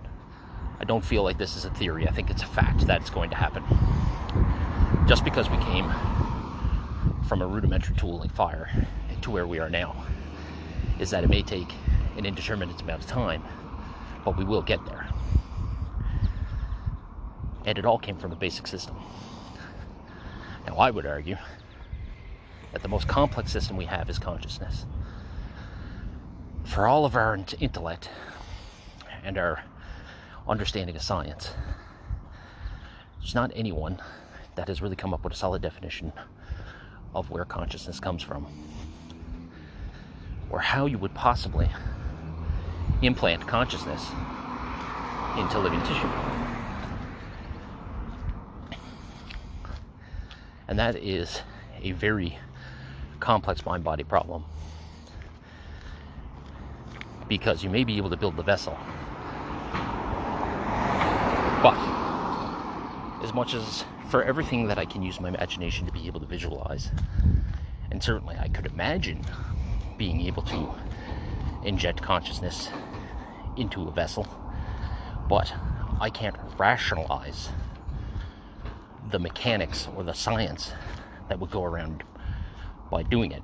I 0.77 0.83
don't 0.83 1.03
feel 1.03 1.23
like 1.23 1.37
this 1.37 1.55
is 1.55 1.63
a 1.63 1.69
theory. 1.69 2.05
I 2.05 2.11
think 2.11 2.29
it's 2.29 2.43
a 2.43 2.47
fact 2.47 2.85
that 2.87 2.99
it's 2.99 3.09
going 3.09 3.29
to 3.29 3.35
happen. 3.37 3.63
Just 5.07 5.23
because 5.23 5.49
we 5.49 5.57
came 5.57 5.89
from 7.29 7.41
a 7.41 7.47
rudimentary 7.47 7.95
tool 7.95 8.19
like 8.19 8.31
fire 8.31 8.69
to 9.21 9.31
where 9.31 9.47
we 9.47 9.59
are 9.59 9.69
now 9.69 10.03
is 10.99 11.09
that 11.11 11.23
it 11.23 11.29
may 11.29 11.43
take 11.43 11.73
an 12.17 12.25
indeterminate 12.25 12.81
amount 12.81 13.01
of 13.01 13.09
time, 13.09 13.41
but 14.25 14.37
we 14.37 14.43
will 14.43 14.61
get 14.61 14.85
there. 14.85 15.07
And 17.65 17.77
it 17.77 17.85
all 17.85 17.99
came 17.99 18.17
from 18.17 18.33
a 18.33 18.35
basic 18.35 18.67
system. 18.67 18.97
Now, 20.67 20.75
I 20.75 20.91
would 20.91 21.05
argue 21.05 21.37
that 22.71 22.81
the 22.81 22.87
most 22.87 23.07
complex 23.07 23.51
system 23.51 23.77
we 23.77 23.85
have 23.85 24.09
is 24.09 24.19
consciousness. 24.19 24.85
For 26.63 26.87
all 26.87 27.05
of 27.05 27.15
our 27.15 27.37
intellect 27.59 28.09
and 29.23 29.37
our 29.37 29.63
understanding 30.47 30.95
of 30.95 31.01
science, 31.01 31.51
there's 33.19 33.35
not 33.35 33.51
anyone 33.55 33.99
that 34.55 34.67
has 34.67 34.81
really 34.81 34.95
come 34.95 35.13
up 35.13 35.23
with 35.23 35.33
a 35.33 35.35
solid 35.35 35.61
definition 35.61 36.13
of 37.15 37.29
where 37.29 37.45
consciousness 37.45 37.99
comes 37.99 38.21
from 38.21 38.45
or 40.49 40.59
how 40.59 40.85
you 40.85 40.97
would 40.97 41.13
possibly 41.13 41.69
implant 43.01 43.47
consciousness 43.47 44.05
into 45.37 45.59
living 45.59 45.81
tissue. 45.81 46.09
And 50.67 50.77
that 50.77 50.95
is 50.97 51.41
a 51.81 51.93
very 51.93 52.37
complex 53.19 53.65
mind 53.65 53.83
body 53.83 54.03
problem. 54.03 54.43
Because 57.27 57.63
you 57.63 57.69
may 57.69 57.83
be 57.83 57.97
able 57.97 58.09
to 58.09 58.17
build 58.17 58.35
the 58.35 58.43
vessel, 58.43 58.77
but 61.61 61.77
as 63.23 63.33
much 63.33 63.53
as 63.53 63.85
for 64.09 64.23
everything 64.23 64.67
that 64.67 64.79
I 64.79 64.85
can 64.85 65.03
use 65.03 65.19
my 65.19 65.29
imagination 65.29 65.85
to 65.85 65.91
be 65.91 66.07
able 66.07 66.19
to 66.21 66.25
visualize, 66.25 66.89
and 67.91 68.01
certainly 68.01 68.35
I 68.39 68.47
could 68.47 68.65
imagine 68.65 69.23
being 69.97 70.21
able 70.21 70.41
to 70.43 70.73
inject 71.63 72.01
consciousness 72.01 72.69
into 73.57 73.87
a 73.87 73.91
vessel, 73.91 74.25
but 75.27 75.53
I 75.99 76.09
can't 76.09 76.35
rationalize 76.57 77.49
the 79.11 79.19
mechanics 79.19 79.87
or 79.95 80.03
the 80.03 80.13
science 80.13 80.71
that 81.27 81.39
would 81.39 81.51
go 81.51 81.63
around 81.63 82.03
by 82.89 83.03
doing 83.03 83.31
it. 83.31 83.43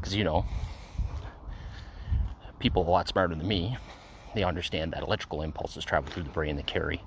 Because, 0.00 0.14
you 0.14 0.24
know, 0.24 0.44
people 2.58 2.86
a 2.86 2.90
lot 2.90 3.08
smarter 3.08 3.34
than 3.34 3.46
me, 3.46 3.76
they 4.34 4.44
understand 4.44 4.92
that 4.92 5.02
electrical 5.02 5.42
impulses 5.42 5.84
travel 5.84 6.10
through 6.10 6.24
the 6.24 6.30
brain 6.30 6.56
that 6.56 6.66
carry 6.66 7.00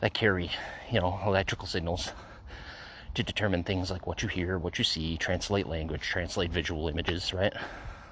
that 0.00 0.12
carry, 0.12 0.50
you 0.92 1.00
know, 1.00 1.18
electrical 1.24 1.66
signals 1.66 2.12
to 3.14 3.22
determine 3.22 3.64
things 3.64 3.90
like 3.90 4.06
what 4.06 4.22
you 4.22 4.28
hear, 4.28 4.58
what 4.58 4.76
you 4.76 4.84
see, 4.84 5.16
translate 5.16 5.66
language, 5.66 6.02
translate 6.02 6.50
visual 6.50 6.88
images, 6.88 7.32
right? 7.32 7.54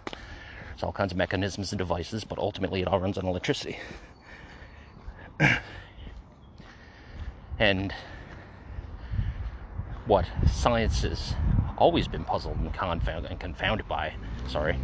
There's 0.07 0.83
all 0.83 0.93
kinds 0.93 1.13
of 1.13 1.19
mechanisms 1.19 1.71
and 1.73 1.79
devices, 1.79 2.25
but 2.25 2.39
ultimately 2.39 2.81
it 2.81 2.89
all 2.89 2.99
runs 2.99 3.19
on 3.19 3.27
electricity. 3.27 3.79
and 7.59 7.93
what 10.07 10.25
science 10.51 11.03
has 11.03 11.35
always 11.79 12.09
been 12.09 12.25
puzzled 12.25 12.57
and 12.59 12.73
confounded 12.73 13.31
and 13.31 13.41
confounded 13.41 13.89
by, 13.89 14.15
sorry, 14.49 14.79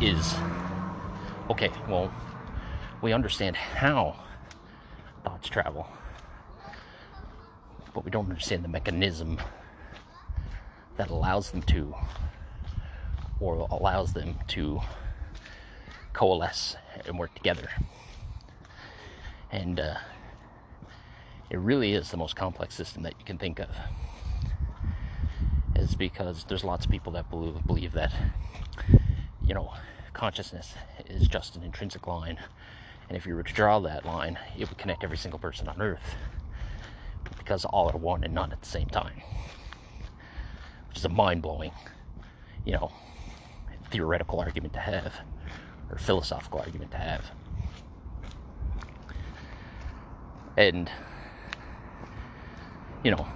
is 0.00 0.34
okay, 1.50 1.70
well, 1.88 2.12
we 3.02 3.12
understand 3.12 3.56
how 3.56 4.16
thoughts 5.24 5.48
travel, 5.48 5.86
but 7.94 8.04
we 8.04 8.10
don't 8.10 8.28
understand 8.28 8.64
the 8.64 8.68
mechanism 8.68 9.38
that 10.96 11.10
allows 11.10 11.50
them 11.50 11.62
to, 11.62 11.94
or 13.40 13.66
allows 13.70 14.12
them 14.12 14.34
to 14.48 14.80
coalesce 16.12 16.76
and 17.06 17.18
work 17.18 17.34
together. 17.34 17.68
And 19.50 19.80
uh, 19.80 19.94
it 21.50 21.58
really 21.58 21.92
is 21.92 22.10
the 22.10 22.16
most 22.16 22.36
complex 22.36 22.74
system 22.74 23.02
that 23.02 23.14
you 23.18 23.24
can 23.24 23.38
think 23.38 23.58
of. 23.58 23.68
Is 25.82 25.96
because 25.96 26.44
there's 26.44 26.62
lots 26.62 26.84
of 26.84 26.92
people 26.92 27.10
that 27.14 27.28
believe 27.28 27.90
that, 27.94 28.12
you 29.44 29.52
know, 29.52 29.72
consciousness 30.12 30.74
is 31.06 31.26
just 31.26 31.56
an 31.56 31.64
intrinsic 31.64 32.06
line. 32.06 32.38
And 33.08 33.16
if 33.16 33.26
you 33.26 33.34
were 33.34 33.42
to 33.42 33.52
draw 33.52 33.80
that 33.80 34.06
line, 34.06 34.38
it 34.56 34.68
would 34.68 34.78
connect 34.78 35.02
every 35.02 35.16
single 35.16 35.40
person 35.40 35.66
on 35.66 35.82
earth 35.82 36.14
because 37.36 37.64
all 37.64 37.88
at 37.88 37.98
one 37.98 38.22
and 38.22 38.32
not 38.32 38.52
at 38.52 38.60
the 38.60 38.68
same 38.68 38.86
time. 38.86 39.22
Which 40.88 40.98
is 40.98 41.04
a 41.04 41.08
mind 41.08 41.42
blowing, 41.42 41.72
you 42.64 42.74
know, 42.74 42.92
theoretical 43.90 44.38
argument 44.38 44.74
to 44.74 44.78
have, 44.78 45.12
or 45.90 45.98
philosophical 45.98 46.60
argument 46.60 46.92
to 46.92 46.98
have. 46.98 47.24
And, 50.56 50.88
you 53.02 53.10
know, 53.10 53.26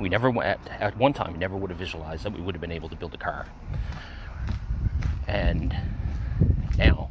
we 0.00 0.08
never, 0.08 0.42
at, 0.42 0.58
at 0.68 0.96
one 0.96 1.12
time, 1.12 1.34
we 1.34 1.38
never 1.38 1.56
would 1.56 1.70
have 1.70 1.78
visualized 1.78 2.24
that 2.24 2.32
we 2.32 2.40
would 2.40 2.54
have 2.54 2.60
been 2.60 2.72
able 2.72 2.88
to 2.88 2.96
build 2.96 3.12
a 3.14 3.18
car. 3.18 3.46
And 5.28 5.76
now, 6.78 7.10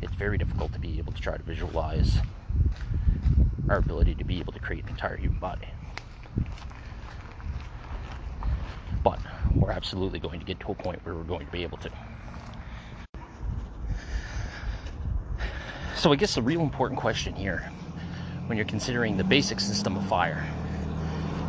it's 0.00 0.14
very 0.14 0.38
difficult 0.38 0.72
to 0.72 0.78
be 0.78 0.98
able 0.98 1.12
to 1.12 1.20
try 1.20 1.36
to 1.36 1.42
visualize 1.42 2.18
our 3.68 3.78
ability 3.78 4.14
to 4.14 4.24
be 4.24 4.38
able 4.38 4.52
to 4.52 4.60
create 4.60 4.84
an 4.84 4.90
entire 4.90 5.16
human 5.16 5.40
body. 5.40 5.66
But 9.02 9.18
we're 9.54 9.72
absolutely 9.72 10.20
going 10.20 10.38
to 10.38 10.46
get 10.46 10.60
to 10.60 10.70
a 10.70 10.74
point 10.74 11.04
where 11.04 11.16
we're 11.16 11.24
going 11.24 11.46
to 11.46 11.52
be 11.52 11.64
able 11.64 11.78
to. 11.78 11.90
So, 15.96 16.12
I 16.12 16.16
guess 16.16 16.34
the 16.36 16.42
real 16.42 16.60
important 16.60 16.98
question 16.98 17.34
here, 17.34 17.70
when 18.46 18.56
you're 18.56 18.66
considering 18.66 19.16
the 19.16 19.24
basic 19.24 19.60
system 19.60 19.96
of 19.96 20.06
fire 20.06 20.46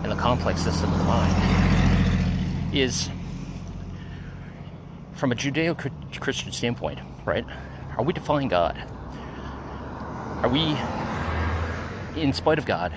and 0.03 0.11
the 0.11 0.15
complex 0.15 0.61
system 0.61 0.91
of 0.91 0.97
the 0.97 1.05
mind, 1.05 2.75
is 2.75 3.09
from 5.13 5.31
a 5.31 5.35
Judeo 5.35 5.75
Christian 6.19 6.51
standpoint, 6.51 6.99
right? 7.25 7.45
Are 7.97 8.03
we 8.03 8.13
defying 8.13 8.47
God? 8.47 8.77
Are 10.41 10.49
we, 10.49 10.75
in 12.19 12.33
spite 12.33 12.57
of 12.57 12.65
God, 12.65 12.93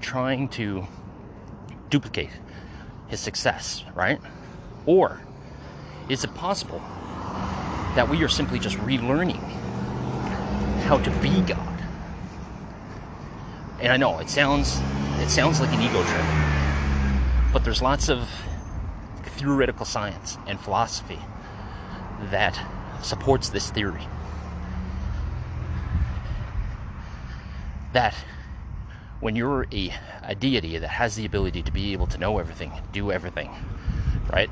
trying 0.00 0.48
to 0.50 0.86
duplicate 1.90 2.30
his 3.08 3.18
success, 3.20 3.84
right? 3.94 4.20
Or 4.86 5.20
is 6.08 6.22
it 6.22 6.34
possible 6.34 6.80
that 7.96 8.08
we 8.08 8.22
are 8.22 8.28
simply 8.28 8.58
just 8.58 8.76
relearning 8.78 9.42
how 10.82 10.98
to 10.98 11.10
be 11.20 11.40
God? 11.40 11.80
And 13.80 13.92
I 13.92 13.96
know 13.96 14.18
it 14.20 14.30
sounds 14.30 14.80
it 15.24 15.30
sounds 15.30 15.58
like 15.58 15.72
an 15.72 15.80
ego 15.80 16.02
trip, 16.04 16.26
but 17.50 17.64
there's 17.64 17.80
lots 17.80 18.10
of 18.10 18.28
theoretical 19.38 19.86
science 19.86 20.36
and 20.46 20.60
philosophy 20.60 21.18
that 22.24 22.60
supports 23.02 23.48
this 23.48 23.70
theory. 23.70 24.06
That 27.94 28.14
when 29.20 29.34
you're 29.34 29.66
a, 29.72 29.94
a 30.24 30.34
deity 30.34 30.76
that 30.76 30.88
has 30.88 31.16
the 31.16 31.24
ability 31.24 31.62
to 31.62 31.72
be 31.72 31.94
able 31.94 32.06
to 32.08 32.18
know 32.18 32.38
everything, 32.38 32.70
do 32.92 33.10
everything, 33.10 33.50
right? 34.30 34.50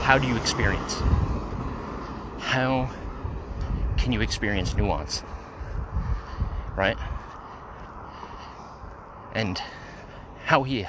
How 0.00 0.16
do 0.16 0.26
you 0.26 0.36
experience? 0.38 0.94
How 2.38 2.90
can 3.98 4.12
you 4.12 4.22
experience 4.22 4.74
nuance? 4.74 5.22
Right? 6.74 6.96
And 9.38 9.56
how 10.46 10.64
he 10.64 10.84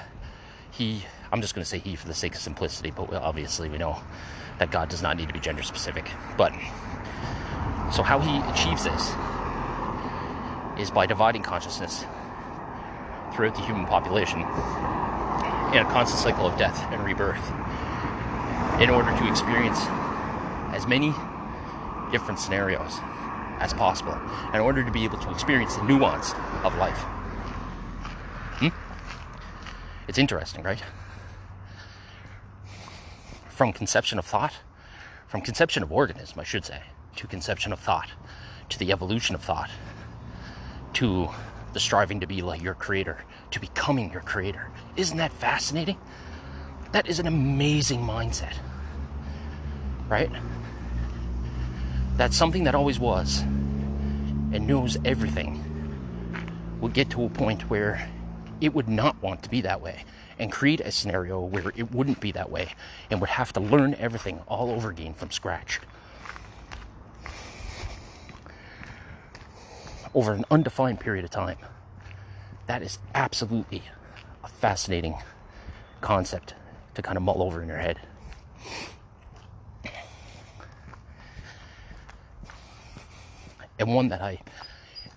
he 0.72 1.04
I'm 1.32 1.40
just 1.40 1.54
going 1.54 1.64
to 1.64 1.70
say 1.70 1.78
he 1.78 1.96
for 1.96 2.08
the 2.08 2.16
sake 2.16 2.34
of 2.34 2.42
simplicity, 2.42 2.90
but 2.90 3.14
obviously 3.14 3.70
we 3.70 3.78
know 3.78 4.00
that 4.58 4.72
God 4.72 4.90
does 4.90 5.04
not 5.04 5.18
need 5.18 5.28
to 5.28 5.34
be 5.36 5.40
gender 5.40 5.62
specific. 5.62 6.10
But 6.36 6.52
so 7.94 8.02
how 8.02 8.18
he 8.18 8.40
achieves 8.50 8.84
this 8.84 9.14
is 10.82 10.90
by 10.90 11.06
dividing 11.06 11.44
consciousness 11.44 12.06
throughout 13.36 13.54
the 13.54 13.62
human 13.62 13.86
population 13.86 14.40
in 14.40 15.86
a 15.86 15.90
constant 15.92 16.20
cycle 16.20 16.48
of 16.48 16.58
death 16.58 16.82
and 16.92 17.06
rebirth 17.06 17.46
in 18.82 18.90
order 18.90 19.16
to 19.16 19.30
experience 19.30 19.78
as 20.74 20.88
many 20.88 21.14
different 22.12 22.40
scenarios 22.40 22.98
as 23.60 23.76
possible 23.76 24.18
in 24.56 24.60
order 24.60 24.84
to 24.84 24.90
be 24.90 25.04
able 25.04 25.20
to 25.20 25.30
experience 25.30 25.76
the 25.76 25.84
nuance 25.84 26.34
of 26.64 26.76
life. 26.80 27.06
It's 30.10 30.18
interesting, 30.18 30.64
right? 30.64 30.82
from 33.60 33.74
conception 33.74 34.18
of 34.18 34.26
thought, 34.26 34.54
from 35.28 35.42
conception 35.42 35.84
of 35.84 35.92
organism, 35.92 36.40
I 36.40 36.46
should 36.46 36.64
say, 36.64 36.82
to 37.18 37.28
conception 37.28 37.74
of 37.74 37.80
thought, 37.82 38.10
to 38.70 38.80
the 38.80 38.94
evolution 38.94 39.36
of 39.36 39.42
thought, 39.42 39.70
to 40.94 41.28
the 41.74 41.80
striving 41.82 42.22
to 42.22 42.26
be 42.26 42.42
like 42.42 42.62
your 42.62 42.74
creator, 42.74 43.18
to 43.52 43.60
becoming 43.60 44.14
your 44.14 44.22
creator. 44.22 44.70
Isn't 44.96 45.18
that 45.18 45.34
fascinating? 45.34 45.98
That 46.94 47.10
is 47.10 47.20
an 47.20 47.28
amazing 47.28 48.00
mindset. 48.00 48.56
Right? 50.08 50.32
That 52.16 52.34
something 52.34 52.64
that 52.64 52.76
always 52.76 52.98
was 52.98 53.42
and 53.42 54.68
knows 54.68 54.98
everything 55.04 55.62
will 56.80 56.88
get 56.88 57.10
to 57.10 57.26
a 57.26 57.30
point 57.30 57.70
where 57.70 58.10
it 58.62 58.74
would 58.74 58.88
not 58.90 59.22
want 59.22 59.44
to 59.44 59.50
be 59.50 59.62
that 59.62 59.82
way 59.82 60.04
and 60.38 60.52
create 60.52 60.80
a 60.82 60.92
scenario 60.92 61.40
where 61.40 61.72
it 61.76 61.92
wouldn't 61.92 62.20
be 62.20 62.32
that 62.32 62.50
way 62.50 62.70
and 63.10 63.20
would 63.20 63.30
have 63.30 63.54
to 63.54 63.60
learn 63.60 63.94
everything 63.96 64.40
all 64.48 64.72
over 64.72 64.90
again 64.90 65.14
from 65.14 65.32
scratch. 65.32 65.80
Over 70.14 70.34
an 70.34 70.46
undefined 70.50 71.00
period 71.00 71.26
of 71.26 71.32
time. 71.32 71.58
That 72.68 72.82
is 72.82 73.00
absolutely 73.14 73.84
a 74.44 74.48
fascinating 74.48 75.16
concept 76.02 76.54
to 76.96 77.02
kind 77.02 77.18
of 77.18 77.24
mull 77.24 77.44
over 77.44 77.62
in 77.62 77.68
your 77.68 77.78
head. 77.78 78.00
And 83.78 83.94
one 83.94 84.10
that 84.10 84.22
I 84.22 84.40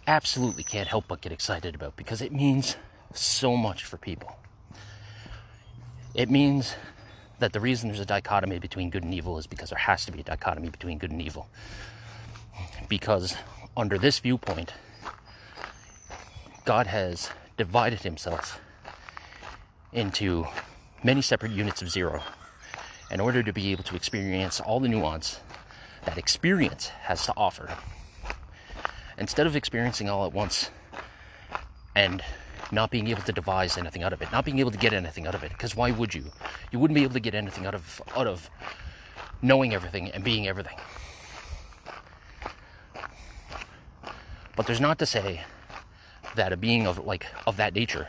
absolutely 0.06 0.62
can't 0.62 0.88
help 0.88 1.06
but 1.08 1.20
get 1.20 1.32
excited 1.32 1.74
about 1.74 1.96
because 1.96 2.22
it 2.22 2.32
means 2.32 2.76
so 3.20 3.56
much 3.56 3.84
for 3.84 3.96
people. 3.96 4.36
It 6.14 6.30
means 6.30 6.74
that 7.38 7.52
the 7.52 7.60
reason 7.60 7.88
there's 7.88 8.00
a 8.00 8.06
dichotomy 8.06 8.58
between 8.58 8.90
good 8.90 9.02
and 9.02 9.12
evil 9.12 9.38
is 9.38 9.46
because 9.46 9.70
there 9.70 9.78
has 9.78 10.04
to 10.06 10.12
be 10.12 10.20
a 10.20 10.22
dichotomy 10.22 10.68
between 10.68 10.98
good 10.98 11.10
and 11.10 11.20
evil. 11.20 11.48
Because 12.88 13.34
under 13.76 13.98
this 13.98 14.18
viewpoint, 14.18 14.72
God 16.64 16.86
has 16.86 17.30
divided 17.56 18.00
himself 18.00 18.60
into 19.92 20.46
many 21.02 21.22
separate 21.22 21.52
units 21.52 21.82
of 21.82 21.90
zero 21.90 22.22
in 23.10 23.20
order 23.20 23.42
to 23.42 23.52
be 23.52 23.72
able 23.72 23.84
to 23.84 23.96
experience 23.96 24.60
all 24.60 24.80
the 24.80 24.88
nuance 24.88 25.40
that 26.04 26.18
experience 26.18 26.88
has 26.88 27.26
to 27.26 27.32
offer. 27.36 27.74
Instead 29.18 29.46
of 29.46 29.56
experiencing 29.56 30.08
all 30.08 30.26
at 30.26 30.32
once 30.32 30.70
and 31.94 32.22
not 32.72 32.90
being 32.90 33.06
able 33.08 33.22
to 33.22 33.32
devise 33.32 33.76
anything 33.76 34.02
out 34.02 34.12
of 34.12 34.22
it, 34.22 34.32
not 34.32 34.44
being 34.44 34.58
able 34.58 34.70
to 34.70 34.78
get 34.78 34.92
anything 34.92 35.26
out 35.26 35.34
of 35.34 35.44
it, 35.44 35.50
because 35.50 35.76
why 35.76 35.90
would 35.90 36.14
you? 36.14 36.24
You 36.72 36.78
wouldn't 36.78 36.96
be 36.96 37.04
able 37.04 37.12
to 37.14 37.20
get 37.20 37.34
anything 37.34 37.66
out 37.66 37.74
of 37.74 38.02
out 38.16 38.26
of 38.26 38.50
knowing 39.42 39.74
everything 39.74 40.10
and 40.10 40.24
being 40.24 40.48
everything. 40.48 40.76
But 44.56 44.66
there's 44.66 44.80
not 44.80 44.98
to 44.98 45.06
say 45.06 45.42
that 46.34 46.52
a 46.52 46.56
being 46.56 46.86
of 46.86 47.04
like 47.04 47.26
of 47.46 47.58
that 47.58 47.74
nature 47.74 48.08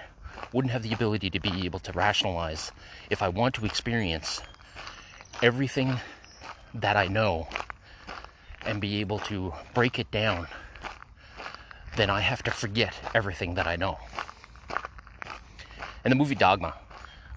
wouldn't 0.53 0.71
have 0.71 0.83
the 0.83 0.93
ability 0.93 1.29
to 1.31 1.39
be 1.39 1.65
able 1.65 1.79
to 1.79 1.91
rationalize 1.91 2.71
if 3.09 3.21
I 3.21 3.29
want 3.29 3.55
to 3.55 3.65
experience 3.65 4.41
everything 5.41 5.99
that 6.75 6.95
I 6.95 7.07
know 7.07 7.47
and 8.65 8.79
be 8.79 9.01
able 9.01 9.19
to 9.19 9.53
break 9.73 9.99
it 9.99 10.09
down, 10.11 10.47
then 11.97 12.09
I 12.09 12.21
have 12.21 12.43
to 12.43 12.51
forget 12.51 12.93
everything 13.13 13.55
that 13.55 13.67
I 13.67 13.75
know. 13.75 13.97
And 16.03 16.11
the 16.11 16.15
movie 16.15 16.35
Dogma, 16.35 16.73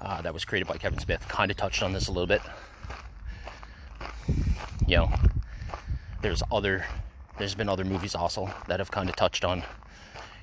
uh, 0.01 0.23
that 0.23 0.35
was 0.35 0.45
created 0.45 0.67
by 0.67 0.77
Kevin 0.77 0.99
Smith, 0.99 1.27
kind 1.29 1.51
of 1.51 1.57
touched 1.57 1.83
on 1.83 1.93
this 1.93 2.09
a 2.09 2.13
little 2.13 2.27
bit. 2.27 2.43
You 4.87 4.97
know, 4.97 5.13
there's 6.23 6.43
other, 6.51 6.85
there's 7.39 7.55
been 7.55 7.69
other 7.69 7.85
movies 7.85 8.15
also 8.15 8.51
that 8.69 8.81
have 8.81 8.91
kind 8.91 9.09
of 9.09 9.17
touched 9.17 9.45
on 9.45 9.63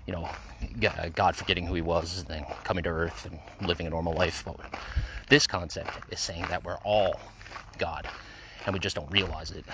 you 0.05 0.13
know, 0.13 0.29
God 1.15 1.35
forgetting 1.35 1.65
who 1.65 1.75
he 1.75 1.81
was 1.81 2.19
and 2.19 2.27
then 2.27 2.45
coming 2.63 2.83
to 2.83 2.89
earth 2.89 3.25
and 3.25 3.67
living 3.67 3.87
a 3.87 3.89
normal 3.89 4.13
life. 4.13 4.43
But 4.45 4.59
this 5.29 5.47
concept 5.47 5.91
is 6.11 6.19
saying 6.19 6.45
that 6.49 6.63
we're 6.63 6.77
all 6.83 7.19
God 7.77 8.07
and 8.65 8.73
we 8.73 8.79
just 8.79 8.95
don't 8.95 9.11
realize 9.11 9.51
it. 9.51 9.65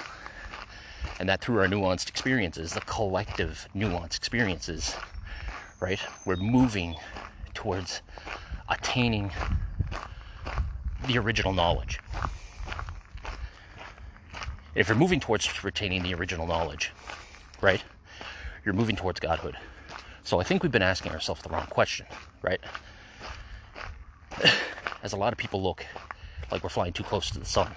And 1.20 1.30
that 1.30 1.42
through 1.42 1.60
our 1.60 1.68
nuanced 1.68 2.10
experiences, 2.10 2.74
the 2.74 2.82
collective 2.82 3.68
nuanced 3.76 4.18
experiences, 4.18 4.96
right, 5.80 6.00
we're 6.26 6.36
moving 6.36 6.96
towards 7.54 8.02
attaining 8.70 9.32
the 11.08 11.18
original 11.18 11.54
knowledge. 11.54 12.00
If 14.76 14.88
you're 14.88 14.98
moving 14.98 15.20
towards 15.20 15.64
retaining 15.64 16.04
the 16.04 16.14
original 16.14 16.46
knowledge, 16.48 16.92
right, 17.62 17.84
you're 18.64 18.74
moving 18.74 18.96
towards 18.96 19.20
Godhood. 19.20 19.58
So 20.24 20.40
I 20.40 20.44
think 20.44 20.62
we've 20.62 20.72
been 20.72 20.82
asking 20.82 21.12
ourselves 21.12 21.42
the 21.42 21.50
wrong 21.50 21.66
question, 21.68 22.06
right? 22.42 22.62
As 25.04 25.14
a 25.14 25.18
lot 25.18 25.34
of 25.34 25.40
people 25.40 25.62
look 25.62 25.86
like 26.52 26.64
we're 26.64 26.70
flying 26.70 26.94
too 26.94 27.04
close 27.04 27.30
to 27.32 27.40
the 27.40 27.46
sun. 27.46 27.72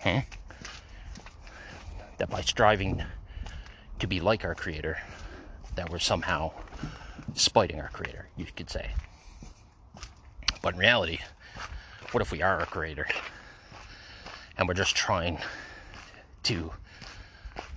Hmm? 0.00 0.18
That 2.18 2.28
by 2.28 2.42
striving 2.42 3.02
to 3.98 4.06
be 4.06 4.20
like 4.20 4.44
our 4.44 4.54
Creator, 4.54 4.98
that 5.76 5.90
we're 5.90 5.98
somehow 5.98 6.52
spiting 7.34 7.80
our 7.80 7.88
Creator, 7.88 8.28
you 8.36 8.46
could 8.56 8.70
say. 8.70 8.90
But 10.62 10.74
in 10.74 10.80
reality, 10.80 11.18
what 12.12 12.22
if 12.22 12.30
we 12.32 12.42
are 12.42 12.60
our 12.60 12.66
Creator? 12.66 13.06
And 14.56 14.68
we're 14.68 14.74
just 14.74 14.94
trying 14.94 15.38
to, 16.44 16.70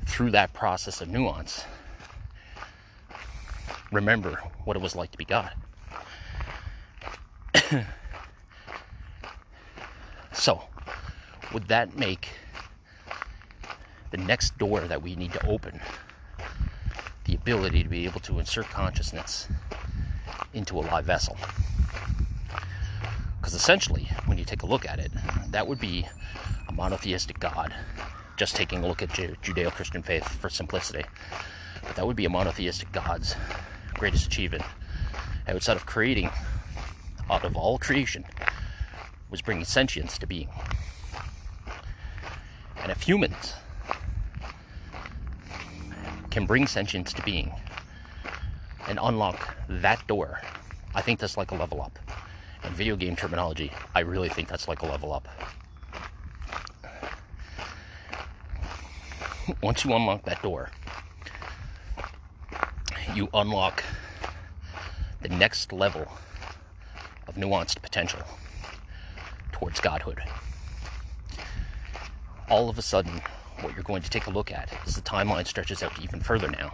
through 0.05 0.31
that 0.31 0.53
process 0.53 1.01
of 1.01 1.09
nuance, 1.09 1.63
remember 3.91 4.39
what 4.63 4.77
it 4.77 4.81
was 4.81 4.95
like 4.95 5.11
to 5.11 5.17
be 5.17 5.25
God. 5.25 5.51
so, 10.33 10.61
would 11.53 11.67
that 11.67 11.97
make 11.97 12.29
the 14.11 14.17
next 14.17 14.57
door 14.57 14.81
that 14.81 15.01
we 15.01 15.15
need 15.15 15.33
to 15.33 15.45
open 15.47 15.79
ability 17.47 17.81
to 17.81 17.87
be 17.87 18.03
able 18.03 18.19
to 18.19 18.39
insert 18.39 18.65
consciousness 18.65 19.47
into 20.53 20.77
a 20.77 20.81
live 20.81 21.05
vessel? 21.05 21.37
Because 23.39 23.53
essentially, 23.53 24.09
when 24.25 24.37
you 24.37 24.43
take 24.43 24.63
a 24.63 24.65
look 24.65 24.85
at 24.85 24.99
it, 24.99 25.13
that 25.51 25.65
would 25.65 25.79
be 25.79 26.05
a 26.67 26.73
monotheistic 26.73 27.39
God, 27.39 27.73
just 28.35 28.57
taking 28.57 28.83
a 28.83 28.87
look 28.87 29.01
at 29.01 29.07
Judeo 29.11 29.71
Christian 29.71 30.03
faith 30.03 30.27
for 30.27 30.49
simplicity. 30.49 31.05
But 31.83 31.95
that 31.95 32.05
would 32.05 32.17
be 32.17 32.25
a 32.25 32.29
monotheistic 32.29 32.91
God's 32.91 33.33
greatest 33.93 34.27
achievement 34.27 34.63
outside 35.47 35.77
of 35.77 35.85
creating 35.85 36.29
out 37.29 37.45
of 37.45 37.55
all 37.55 37.77
creation 37.77 38.25
was 39.29 39.41
bringing 39.41 39.63
sentience 39.63 40.17
to 40.17 40.27
being. 40.27 40.49
And 42.75 42.91
if 42.91 43.01
humans 43.01 43.53
can 46.29 46.45
bring 46.45 46.67
sentience 46.67 47.13
to 47.13 47.21
being 47.23 47.51
and 48.87 48.99
unlock 49.01 49.55
that 49.67 50.05
door, 50.07 50.41
I 50.95 51.01
think 51.01 51.19
that's 51.19 51.37
like 51.37 51.51
a 51.51 51.55
level 51.55 51.81
up. 51.81 51.99
In 52.63 52.73
video 52.73 52.95
game 52.95 53.15
terminology, 53.15 53.71
I 53.95 53.99
really 54.01 54.29
think 54.29 54.47
that's 54.47 54.67
like 54.67 54.81
a 54.81 54.85
level 54.85 55.13
up. 55.13 55.27
Once 59.61 59.85
you 59.85 59.93
unlock 59.93 60.23
that 60.23 60.41
door, 60.41 60.69
you 63.13 63.29
unlock 63.33 63.83
the 65.21 65.29
next 65.29 65.71
level 65.71 66.07
of 67.27 67.35
nuanced 67.35 67.81
potential 67.81 68.19
towards 69.51 69.79
godhood. 69.79 70.21
All 72.49 72.69
of 72.69 72.77
a 72.77 72.81
sudden, 72.81 73.21
what 73.61 73.73
you're 73.73 73.83
going 73.83 74.01
to 74.01 74.09
take 74.09 74.27
a 74.27 74.29
look 74.29 74.51
at 74.51 74.69
is 74.85 74.95
the 74.95 75.01
timeline 75.01 75.45
stretches 75.47 75.83
out 75.83 75.99
even 76.01 76.19
further 76.19 76.49
now 76.49 76.73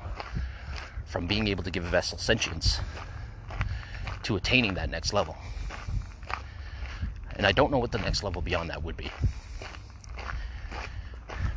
from 1.05 1.27
being 1.27 1.47
able 1.47 1.63
to 1.63 1.71
give 1.71 1.85
a 1.85 1.89
vessel 1.89 2.17
sentience 2.17 2.79
to 4.23 4.35
attaining 4.35 4.73
that 4.73 4.89
next 4.89 5.13
level. 5.13 5.35
And 7.35 7.45
I 7.45 7.51
don't 7.51 7.71
know 7.71 7.79
what 7.79 7.91
the 7.91 7.97
next 7.99 8.23
level 8.23 8.41
beyond 8.41 8.69
that 8.69 8.83
would 8.83 8.97
be. 8.97 9.11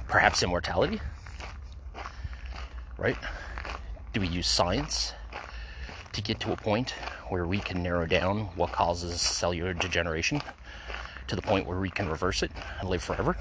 Perhaps 0.09 0.43
immortality? 0.43 1.01
Right? 2.99 3.17
do 4.17 4.21
we 4.23 4.29
use 4.29 4.47
science 4.47 5.13
to 6.15 6.23
get 6.23 6.41
to 6.41 6.51
a 6.51 6.57
point 6.57 6.93
where 7.29 7.47
we 7.47 7.59
can 7.59 7.83
narrow 7.83 8.07
down 8.07 8.47
what 8.57 8.73
causes 8.73 9.21
cellular 9.21 9.75
degeneration 9.75 10.41
to 11.27 11.37
the 11.37 11.43
point 11.43 11.67
where 11.67 11.79
we 11.79 11.91
can 11.91 12.09
reverse 12.09 12.43
it 12.43 12.51
and 12.81 12.89
live 12.89 13.03
forever? 13.03 13.37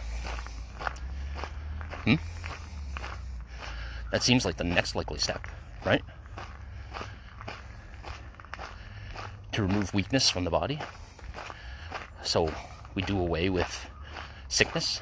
That 4.15 4.23
seems 4.23 4.45
like 4.45 4.55
the 4.55 4.63
next 4.63 4.95
likely 4.95 5.19
step, 5.19 5.45
right? 5.85 6.01
To 9.51 9.61
remove 9.61 9.93
weakness 9.93 10.29
from 10.29 10.45
the 10.45 10.49
body. 10.49 10.79
So 12.23 12.49
we 12.93 13.01
do 13.01 13.19
away 13.19 13.49
with 13.49 13.89
sickness, 14.47 15.01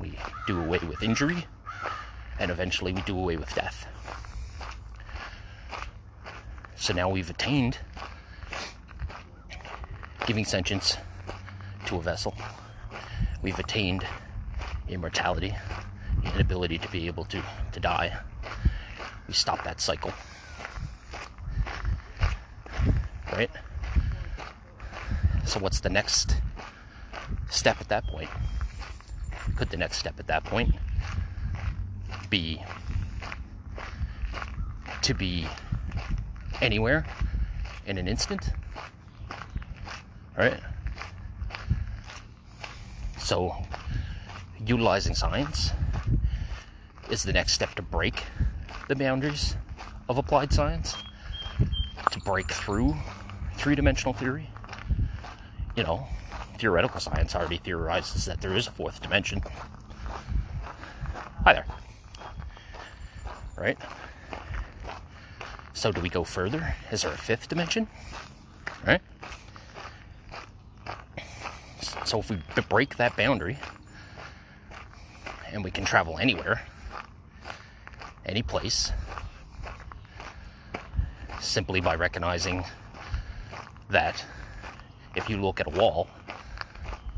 we 0.00 0.18
do 0.46 0.58
away 0.58 0.78
with 0.78 1.02
injury, 1.02 1.46
and 2.40 2.50
eventually 2.50 2.94
we 2.94 3.02
do 3.02 3.18
away 3.18 3.36
with 3.36 3.54
death. 3.54 3.86
So 6.76 6.94
now 6.94 7.10
we've 7.10 7.28
attained 7.28 7.76
giving 10.26 10.46
sentience 10.46 10.96
to 11.84 11.96
a 11.96 12.00
vessel. 12.00 12.34
We've 13.42 13.58
attained 13.58 14.06
immortality, 14.88 15.54
the 16.22 16.32
inability 16.32 16.78
to 16.78 16.88
be 16.88 17.06
able 17.06 17.26
to, 17.26 17.42
to 17.72 17.80
die. 17.80 18.18
We 19.26 19.34
stop 19.34 19.64
that 19.64 19.80
cycle. 19.80 20.12
Right? 23.32 23.50
So, 25.44 25.60
what's 25.60 25.80
the 25.80 25.90
next 25.90 26.36
step 27.50 27.80
at 27.80 27.88
that 27.88 28.06
point? 28.06 28.30
Could 29.56 29.70
the 29.70 29.76
next 29.76 29.98
step 29.98 30.18
at 30.18 30.26
that 30.26 30.44
point 30.44 30.74
be 32.30 32.62
to 35.02 35.14
be 35.14 35.46
anywhere 36.60 37.06
in 37.86 37.98
an 37.98 38.08
instant? 38.08 38.50
Right? 40.36 40.60
So, 43.18 43.54
utilizing 44.64 45.14
science 45.14 45.70
is 47.10 47.22
the 47.22 47.32
next 47.32 47.52
step 47.52 47.74
to 47.76 47.82
break 47.82 48.22
the 48.88 48.94
boundaries 48.94 49.56
of 50.08 50.18
applied 50.18 50.52
science, 50.52 50.96
to 52.10 52.20
break 52.20 52.50
through 52.50 52.94
three 53.56 53.74
dimensional 53.74 54.12
theory. 54.12 54.48
You 55.76 55.82
know, 55.82 56.06
theoretical 56.58 57.00
science 57.00 57.34
already 57.34 57.58
theorizes 57.58 58.24
that 58.26 58.40
there 58.40 58.54
is 58.54 58.66
a 58.66 58.70
fourth 58.70 59.02
dimension. 59.02 59.42
Hi 61.44 61.52
there. 61.52 61.66
Right? 63.56 63.78
So, 65.74 65.92
do 65.92 66.00
we 66.00 66.08
go 66.08 66.24
further? 66.24 66.74
Is 66.90 67.02
there 67.02 67.12
a 67.12 67.18
fifth 67.18 67.48
dimension? 67.48 67.86
Right? 68.86 69.00
So, 72.04 72.20
if 72.20 72.30
we 72.30 72.38
break 72.68 72.96
that 72.96 73.16
boundary 73.16 73.58
and 75.52 75.64
we 75.64 75.70
can 75.70 75.84
travel 75.84 76.18
anywhere, 76.18 76.62
any 78.26 78.42
place, 78.42 78.92
simply 81.40 81.80
by 81.80 81.94
recognizing 81.94 82.64
that 83.88 84.24
if 85.14 85.30
you 85.30 85.40
look 85.40 85.60
at 85.60 85.66
a 85.66 85.70
wall, 85.70 86.08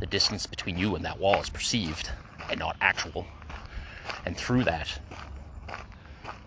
the 0.00 0.06
distance 0.06 0.46
between 0.46 0.78
you 0.78 0.94
and 0.94 1.04
that 1.04 1.18
wall 1.18 1.40
is 1.40 1.48
perceived 1.48 2.10
and 2.50 2.60
not 2.60 2.76
actual. 2.80 3.26
And 4.26 4.36
through 4.36 4.64
that 4.64 5.00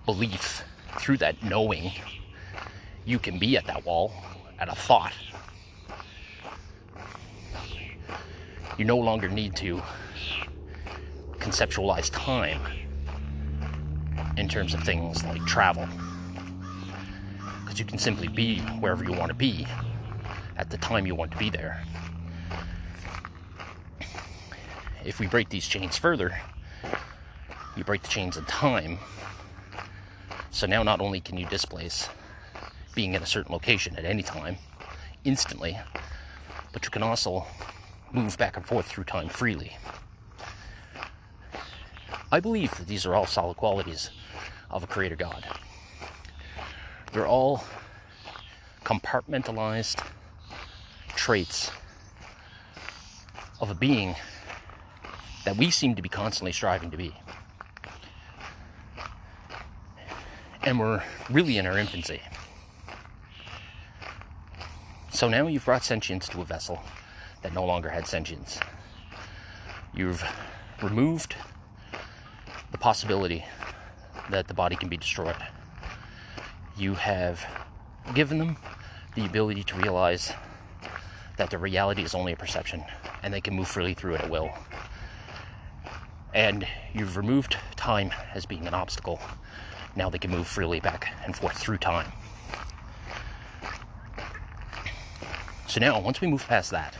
belief, 0.06 0.63
through 1.00 1.17
that 1.17 1.41
knowing, 1.43 1.91
you 3.04 3.17
can 3.17 3.39
be 3.39 3.58
at 3.58 3.65
that 3.65 3.84
wall 3.84 4.13
at 4.60 4.69
a 4.69 4.76
thought. 4.76 5.13
You 8.78 8.86
no 8.86 8.97
longer 8.97 9.28
need 9.28 9.56
to 9.58 9.82
conceptualize 11.39 12.12
time 12.12 12.62
in 14.41 14.49
terms 14.49 14.73
of 14.73 14.84
things 14.84 15.23
like 15.23 15.45
travel. 15.45 15.88
Because 17.60 17.77
you 17.77 17.86
can 17.86 17.99
simply 17.99 18.27
be 18.27 18.58
wherever 18.80 19.04
you 19.04 19.13
want 19.13 19.30
to 19.30 19.36
be 19.36 19.67
at 20.58 20.71
the 20.71 20.77
time 20.77 21.06
you 21.06 21.13
want 21.13 21.32
to 21.32 21.38
be 21.38 21.51
there. 21.51 21.84
If 25.06 25.19
we 25.19 25.27
break 25.27 25.49
these 25.49 25.67
chains 25.67 25.95
further, 25.95 26.36
you 27.77 27.84
break 27.84 28.01
the 28.01 28.08
chains 28.08 28.36
in 28.36 28.43
time. 28.45 28.97
So 30.49 30.65
now 30.65 30.82
not 30.82 31.01
only 31.01 31.21
can 31.21 31.38
you 31.38 31.45
displace 31.45 32.10
being 32.95 33.13
in 33.13 33.21
a 33.21 33.27
certain 33.27 33.54
location 33.54 33.95
at 33.95 34.06
any 34.06 34.23
time 34.23 34.58
instantly, 35.23 35.77
but 36.73 36.84
you 36.84 36.89
can 36.89 37.04
also 37.04 37.45
move 38.12 38.39
back 38.39 38.58
and 38.58 38.65
forth 38.65 38.88
through 38.88 39.04
time 39.04 39.30
freely. 39.30 39.77
I 42.34 42.39
believe 42.39 42.76
that 42.78 42.88
these 42.88 43.06
are 43.06 43.13
all 43.13 43.26
solid 43.26 43.58
qualities 43.58 44.10
of 44.70 44.84
a 44.84 44.88
creator 44.88 45.17
God. 45.17 45.46
They're 47.12 47.28
all 47.28 47.63
compartmentalized 48.86 50.02
traits 51.10 51.70
of 53.60 53.70
a 53.70 53.76
being 53.76 54.15
that 55.44 55.58
we 55.58 55.72
seem 55.72 55.96
to 55.96 56.02
be 56.02 56.08
constantly 56.08 56.54
striving 56.54 56.91
to 56.91 56.98
be. 56.98 57.13
And 60.63 60.80
we're 60.80 61.04
really 61.30 61.58
in 61.58 61.65
our 61.65 61.78
infancy. 61.78 62.22
So 65.12 65.28
now 65.28 65.48
you've 65.48 65.65
brought 65.65 65.84
sentience 65.84 66.30
to 66.30 66.41
a 66.41 66.46
vessel 66.46 66.82
that 67.41 67.54
no 67.54 67.65
longer 67.65 67.89
had 67.89 68.08
sentience. 68.08 68.60
You've 69.94 70.24
removed 70.82 71.36
the 72.71 72.77
possibility 72.77 73.45
that 74.29 74.47
the 74.47 74.53
body 74.53 74.75
can 74.75 74.89
be 74.89 74.97
destroyed. 74.97 75.36
You 76.77 76.93
have 76.95 77.43
given 78.13 78.38
them 78.38 78.57
the 79.15 79.25
ability 79.25 79.63
to 79.63 79.75
realize 79.75 80.31
that 81.38 81.49
the 81.49 81.57
reality 81.57 82.03
is 82.03 82.15
only 82.15 82.34
a 82.34 82.36
perception 82.36 82.84
and 83.23 83.34
they 83.34 83.41
can 83.41 83.53
move 83.53 83.67
freely 83.67 83.93
through 83.93 84.15
it 84.15 84.21
at 84.21 84.29
will. 84.29 84.49
And 86.34 86.65
you've 86.93 87.17
removed 87.17 87.57
time 87.75 88.12
as 88.34 88.45
being 88.45 88.67
an 88.67 88.73
obstacle. 88.73 89.19
Now 89.95 90.10
they 90.10 90.17
can 90.17 90.31
move 90.31 90.47
freely 90.47 90.79
back 90.79 91.13
and 91.25 91.36
forth 91.36 91.57
through 91.57 91.77
time. 91.79 92.12
So 95.67 95.79
now, 95.79 95.99
once 96.01 96.19
we 96.19 96.27
move 96.27 96.45
past 96.47 96.71
that, 96.71 96.95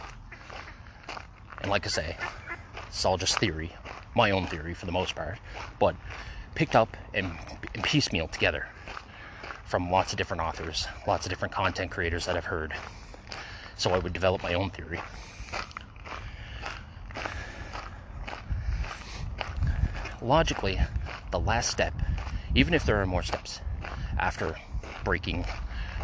and 1.62 1.70
like 1.70 1.86
I 1.86 1.90
say, 1.90 2.18
it's 2.88 3.04
all 3.04 3.18
just 3.18 3.38
theory, 3.38 3.72
my 4.16 4.32
own 4.32 4.48
theory 4.48 4.74
for 4.74 4.86
the 4.86 4.92
most 4.92 5.16
part, 5.16 5.38
but 5.80 5.96
picked 6.56 6.76
up 6.76 6.96
and, 7.14 7.32
and 7.74 7.84
piecemeal 7.84 8.28
together 8.28 8.68
from 9.66 9.90
lots 9.90 10.12
of 10.12 10.18
different 10.18 10.42
authors, 10.42 10.88
lots 11.08 11.26
of 11.26 11.30
different 11.30 11.54
content 11.54 11.92
creators 11.92 12.26
that 12.26 12.36
I've 12.36 12.46
heard. 12.46 12.74
So 13.78 13.92
I 13.92 14.00
would 14.00 14.14
develop 14.14 14.44
my 14.44 14.54
own 14.54 14.70
theory. 14.70 15.00
Logically, 20.22 20.80
the 21.32 21.40
last 21.40 21.72
step, 21.72 21.94
even 22.54 22.74
if 22.74 22.86
there 22.86 23.02
are 23.02 23.06
more 23.06 23.24
steps 23.24 23.62
after 24.20 24.56
breaking 25.04 25.46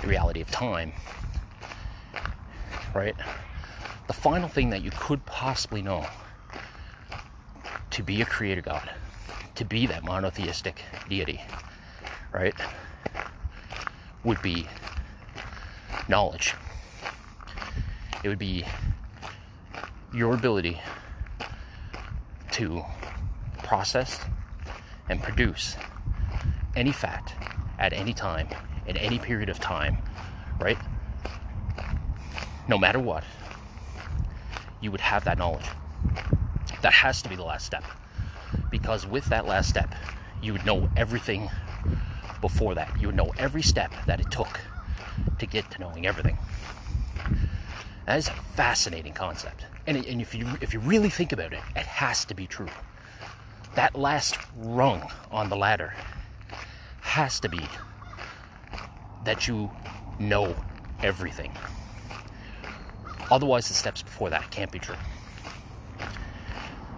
the 0.02 0.08
reality 0.08 0.41
of 0.41 0.50
time, 0.50 0.91
right? 2.96 3.15
The 4.08 4.13
final 4.13 4.48
thing 4.48 4.72
that 4.72 4.82
you 4.82 4.91
could 4.91 5.26
possibly 5.26 5.82
know 5.82 6.08
to 7.98 8.04
be 8.04 8.22
a 8.22 8.26
creator 8.26 8.62
God, 8.62 8.88
to 9.56 9.66
be 9.66 9.88
that 9.88 10.04
monotheistic 10.04 10.84
deity, 11.10 11.42
right, 12.32 12.54
would 14.24 14.40
be 14.44 14.68
knowledge. 16.08 16.54
It 18.24 18.30
would 18.30 18.38
be 18.38 18.64
your 20.14 20.36
ability 20.36 20.80
to 22.52 22.84
process 23.64 24.20
and 25.10 25.20
produce 25.24 25.76
any 26.76 26.92
fact 26.92 27.34
at 27.80 27.94
any 27.94 28.14
time, 28.14 28.48
in 28.86 28.96
any 28.96 29.18
period 29.18 29.50
of 29.50 29.60
time, 29.60 29.98
right? 30.62 30.78
No 32.68 32.78
matter 32.78 33.00
what, 33.00 33.24
you 34.82 34.92
would 34.92 35.02
have 35.02 35.24
that 35.24 35.40
knowledge. 35.40 35.66
That 36.88 36.93
has 36.93 37.21
to 37.23 37.28
be 37.28 37.36
the 37.36 37.43
last 37.43 37.65
step. 37.65 37.84
Because 38.71 39.06
with 39.06 39.26
that 39.26 39.45
last 39.45 39.67
step, 39.67 39.93
you 40.41 40.54
would 40.54 40.65
know 40.65 40.89
everything 40.95 41.50
before 42.39 42.76
that. 42.76 42.97
You 42.97 43.08
would 43.08 43.15
know 43.17 43.34
every 43.38 43.62
step 43.62 43.91
that 44.06 44.21
it 44.21 44.32
took 44.32 44.62
to 45.39 45.45
get 45.45 45.69
to 45.71 45.82
knowing 45.82 46.06
everything. 46.08 46.38
That 48.06 48.19
is 48.19 48.30
a 48.30 48.34
fascinating 48.56 49.12
concept. 49.12 49.65
And, 49.86 49.97
and 49.97 50.21
if, 50.21 50.34
you, 50.34 50.47
if 50.62 50.73
you 50.73 50.80
really 50.80 51.10
think 51.10 51.34
about 51.34 51.52
it, 51.52 51.60
it 51.76 51.86
has 51.86 52.23
to 52.23 52.34
be 52.34 52.47
true. 52.47 52.69
That 53.76 53.93
last 53.93 54.38
rung 54.56 55.12
on 55.30 55.50
the 55.50 55.58
ladder 55.58 55.93
has 57.02 57.41
to 57.41 57.50
be 57.50 57.60
that 59.26 59.45
you 59.45 59.69
know 60.19 60.56
everything. 61.04 61.52
Otherwise, 63.30 63.67
the 63.67 63.73
steps 63.73 64.02
before 64.02 64.30
that 64.30 64.50
can't 64.52 64.71
be 64.71 64.80
true. 64.80 64.95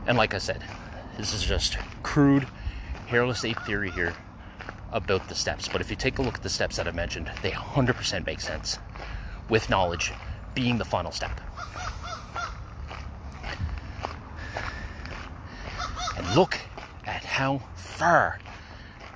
And 0.10 0.18
like 0.18 0.34
I 0.34 0.40
said, 0.40 0.64
this 1.18 1.36
is 1.36 1.44
just 1.44 1.78
crude, 2.02 2.48
hairless 3.06 3.46
ape 3.46 3.60
theory 3.60 3.92
here 3.92 4.16
about 4.92 5.30
the 5.30 5.36
steps. 5.36 5.68
But 5.68 5.82
if 5.82 5.92
you 5.92 5.96
take 5.96 6.18
a 6.18 6.24
look 6.24 6.34
at 6.34 6.42
the 6.42 6.50
steps 6.50 6.78
that 6.78 6.88
I 6.88 6.92
mentioned, 6.92 7.32
they 7.44 7.52
100% 7.52 8.26
make 8.26 8.40
sense, 8.40 8.80
with 9.50 9.70
knowledge 9.70 10.12
being 10.56 10.80
the 10.80 10.84
final 10.84 11.12
step. 11.12 11.40
And 16.18 16.36
look 16.36 16.58
at 17.06 17.24
how 17.24 17.62
far 17.76 18.40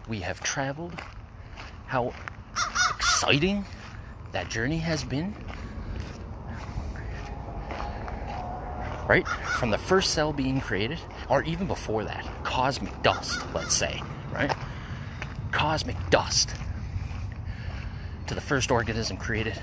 we 0.07 0.19
have 0.19 0.41
traveled, 0.41 1.01
how 1.87 2.13
exciting 2.91 3.65
that 4.31 4.47
journey 4.47 4.77
has 4.77 5.03
been 5.03 5.33
right? 9.13 9.27
From 9.27 9.69
the 9.69 9.77
first 9.77 10.15
cell 10.15 10.33
being 10.33 10.59
created 10.59 10.99
or 11.29 11.43
even 11.43 11.67
before 11.67 12.03
that 12.03 12.27
cosmic 12.43 13.03
dust 13.03 13.39
let's 13.53 13.75
say 13.75 14.01
right? 14.33 14.51
Cosmic 15.51 15.95
dust 16.09 16.55
to 18.25 18.33
the 18.33 18.41
first 18.41 18.71
organism 18.71 19.17
created. 19.17 19.53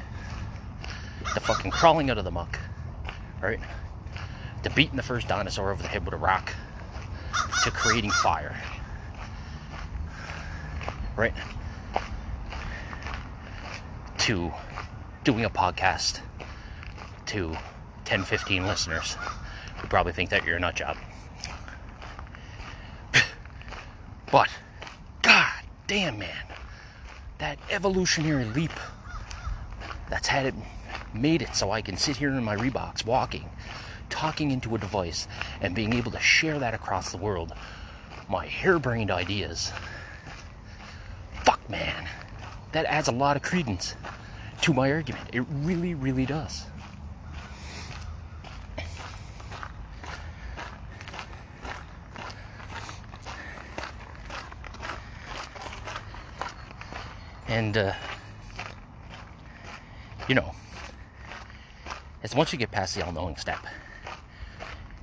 The 1.34 1.40
fucking 1.40 1.72
crawling 1.72 2.10
out 2.10 2.18
of 2.18 2.22
the 2.22 2.30
muck 2.30 2.60
right? 3.42 3.58
To 4.62 4.70
beating 4.70 4.94
the 4.94 5.02
first 5.02 5.26
dinosaur 5.26 5.72
over 5.72 5.82
the 5.82 5.88
head 5.88 6.04
with 6.04 6.14
a 6.14 6.18
rock 6.18 6.54
to 7.64 7.72
creating 7.72 8.12
fire 8.12 8.54
right? 11.16 11.34
To 14.18 14.52
doing 15.24 15.44
a 15.44 15.50
podcast 15.50 16.20
to 17.26 17.56
10, 18.04 18.22
15 18.22 18.66
listeners 18.66 19.16
probably 19.88 20.12
think 20.12 20.30
that 20.30 20.44
you're 20.44 20.56
a 20.56 20.60
nut 20.60 20.74
job. 20.74 20.96
but, 24.30 24.48
god 25.22 25.62
damn, 25.86 26.18
man, 26.18 26.44
that 27.38 27.58
evolutionary 27.70 28.44
leap 28.44 28.72
that's 30.08 30.28
had 30.28 30.46
it 30.46 30.54
made 31.14 31.42
it 31.42 31.54
so 31.54 31.70
I 31.70 31.82
can 31.82 31.96
sit 31.96 32.16
here 32.16 32.30
in 32.30 32.44
my 32.44 32.56
Reeboks 32.56 33.04
walking, 33.04 33.48
talking 34.08 34.50
into 34.50 34.74
a 34.74 34.78
device, 34.78 35.26
and 35.60 35.74
being 35.74 35.92
able 35.94 36.10
to 36.12 36.20
share 36.20 36.58
that 36.58 36.74
across 36.74 37.10
the 37.10 37.16
world. 37.16 37.52
My 38.28 38.46
harebrained 38.46 39.10
ideas. 39.10 39.72
Fuck, 41.44 41.68
man. 41.68 42.08
That 42.72 42.86
adds 42.86 43.08
a 43.08 43.12
lot 43.12 43.36
of 43.36 43.42
credence 43.42 43.94
to 44.62 44.72
my 44.72 44.92
argument. 44.92 45.30
It 45.32 45.44
really, 45.50 45.94
really 45.94 46.26
does. 46.26 46.64
And, 57.60 57.76
uh, 57.76 57.92
you 60.28 60.34
know, 60.34 60.54
as 62.22 62.34
once 62.34 62.54
you 62.54 62.58
get 62.58 62.70
past 62.70 62.94
the 62.94 63.04
all 63.04 63.12
knowing 63.12 63.36
step, 63.36 63.58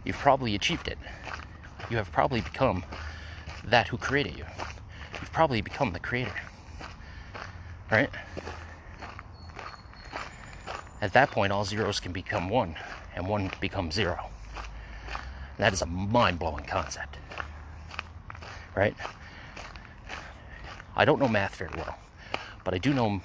you've 0.04 0.18
probably 0.18 0.56
achieved 0.56 0.88
it. 0.88 0.98
You 1.92 1.98
have 1.98 2.12
probably 2.12 2.42
become 2.42 2.84
that 3.66 3.88
who 3.88 3.98
created 4.00 4.40
you. 4.40 4.46
You've 5.22 5.32
probably 5.32 5.62
become 5.62 5.94
the 5.94 6.00
creator. 6.00 6.34
Right? 7.92 8.10
At 11.00 11.14
that 11.14 11.30
point, 11.30 11.54
all 11.54 11.64
zeros 11.64 12.00
can 12.00 12.12
become 12.12 12.50
one, 12.50 12.76
and 13.16 13.28
one 13.28 13.52
becomes 13.62 13.94
zero. 13.94 14.32
That 15.60 15.74
is 15.74 15.84
a 15.84 15.86
mind 15.86 16.40
blowing 16.40 16.66
concept. 16.66 17.20
Right? 18.76 18.96
I 20.96 21.06
don't 21.06 21.20
know 21.20 21.28
math 21.28 21.58
very 21.58 21.70
well, 21.78 21.96
but 22.68 22.74
I 22.74 22.80
do 22.80 22.94
know, 22.94 23.22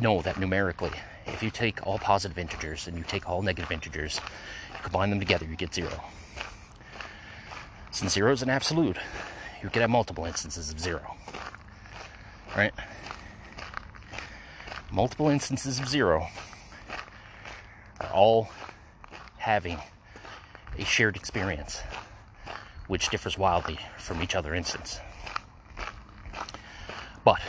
know 0.00 0.22
that 0.22 0.40
numerically, 0.40 0.90
if 1.26 1.42
you 1.42 1.50
take 1.50 1.86
all 1.86 1.98
positive 1.98 2.38
integers 2.38 2.88
and 2.88 2.96
you 2.96 3.04
take 3.04 3.28
all 3.28 3.42
negative 3.42 3.70
integers, 3.70 4.18
you 4.72 4.78
combine 4.82 5.10
them 5.10 5.18
together, 5.18 5.44
you 5.44 5.54
get 5.54 5.74
zero. 5.74 6.02
Since 7.90 8.14
zero 8.14 8.32
is 8.32 8.40
an 8.40 8.48
absolute, 8.48 8.96
you 9.62 9.68
could 9.68 9.82
have 9.82 9.90
multiple 9.90 10.24
instances 10.24 10.70
of 10.70 10.80
zero. 10.80 11.14
Right? 12.56 12.72
Multiple 14.90 15.28
instances 15.28 15.78
of 15.78 15.86
zero 15.86 16.26
are 18.00 18.12
all 18.14 18.48
having 19.36 19.78
a 20.78 20.86
shared 20.86 21.16
experience, 21.16 21.82
which 22.86 23.10
differs 23.10 23.36
wildly 23.36 23.78
from 23.98 24.22
each 24.22 24.34
other 24.34 24.54
instance. 24.54 24.98
But 27.26 27.42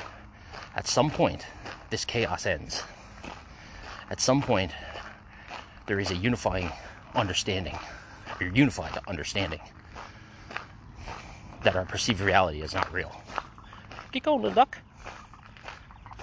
at 0.77 0.87
some 0.87 1.09
point, 1.09 1.43
this 1.89 2.05
chaos 2.05 2.45
ends. 2.45 2.83
At 4.11 4.21
some 4.21 4.43
point, 4.43 4.71
there 5.87 5.99
is 5.99 6.11
a 6.11 6.15
unifying 6.15 6.71
understanding, 7.15 7.75
or 8.39 8.45
unified 8.45 8.95
understanding, 9.07 9.59
that 11.63 11.75
our 11.75 11.83
perceived 11.83 12.21
reality 12.21 12.61
is 12.61 12.75
not 12.75 12.93
real. 12.93 13.11
Get 14.11 14.21
going, 14.21 14.43
little 14.43 14.53
duck. 14.53 14.77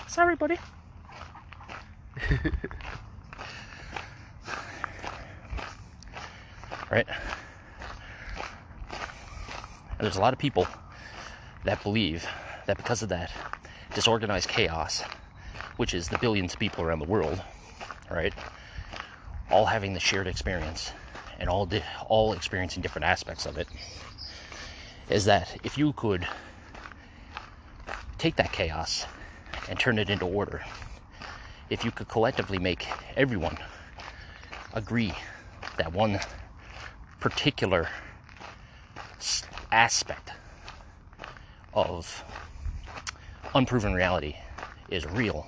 Sorry, 0.07 0.37
buddy. 0.37 0.57
right? 6.93 7.09
And 9.91 9.99
there's 9.99 10.17
a 10.17 10.21
lot 10.21 10.33
of 10.33 10.39
people 10.39 10.69
that 11.65 11.83
believe 11.83 12.25
that 12.67 12.77
because 12.77 13.03
of 13.03 13.09
that 13.09 13.33
disorganized 13.95 14.49
chaos, 14.49 15.03
which 15.77 15.95
is 15.95 16.09
the 16.09 16.19
billions 16.19 16.55
of 16.55 16.59
people 16.59 16.85
around 16.85 16.99
the 16.99 17.07
world, 17.07 17.41
right, 18.11 18.35
all 19.51 19.67
having 19.67 19.95
the 19.95 20.01
shared 20.01 20.27
experience 20.27 20.93
and 21.39 21.49
all 21.49 21.67
di- 21.67 21.83
all 22.09 22.33
experiencing 22.33 22.83
different 22.83 23.05
aspects 23.05 23.47
of 23.47 23.57
it, 23.57 23.69
is 25.11 25.25
that 25.25 25.57
if 25.65 25.79
you 25.79 25.93
could 25.95 26.27
take 28.19 28.37
that 28.37 28.53
chaos 28.53 29.07
and 29.69 29.79
turn 29.79 29.99
it 29.99 30.11
into 30.11 30.25
order, 30.27 30.63
if 31.71 31.85
you 31.85 31.91
could 31.91 32.09
collectively 32.09 32.59
make 32.59 32.87
everyone 33.17 33.57
agree 34.75 35.13
that 35.79 35.93
one 35.93 36.19
particular 37.21 37.89
aspect 39.73 40.31
of 41.73 42.25
unproven 43.55 43.95
reality 43.95 44.35
is 44.91 45.07
real, 45.07 45.47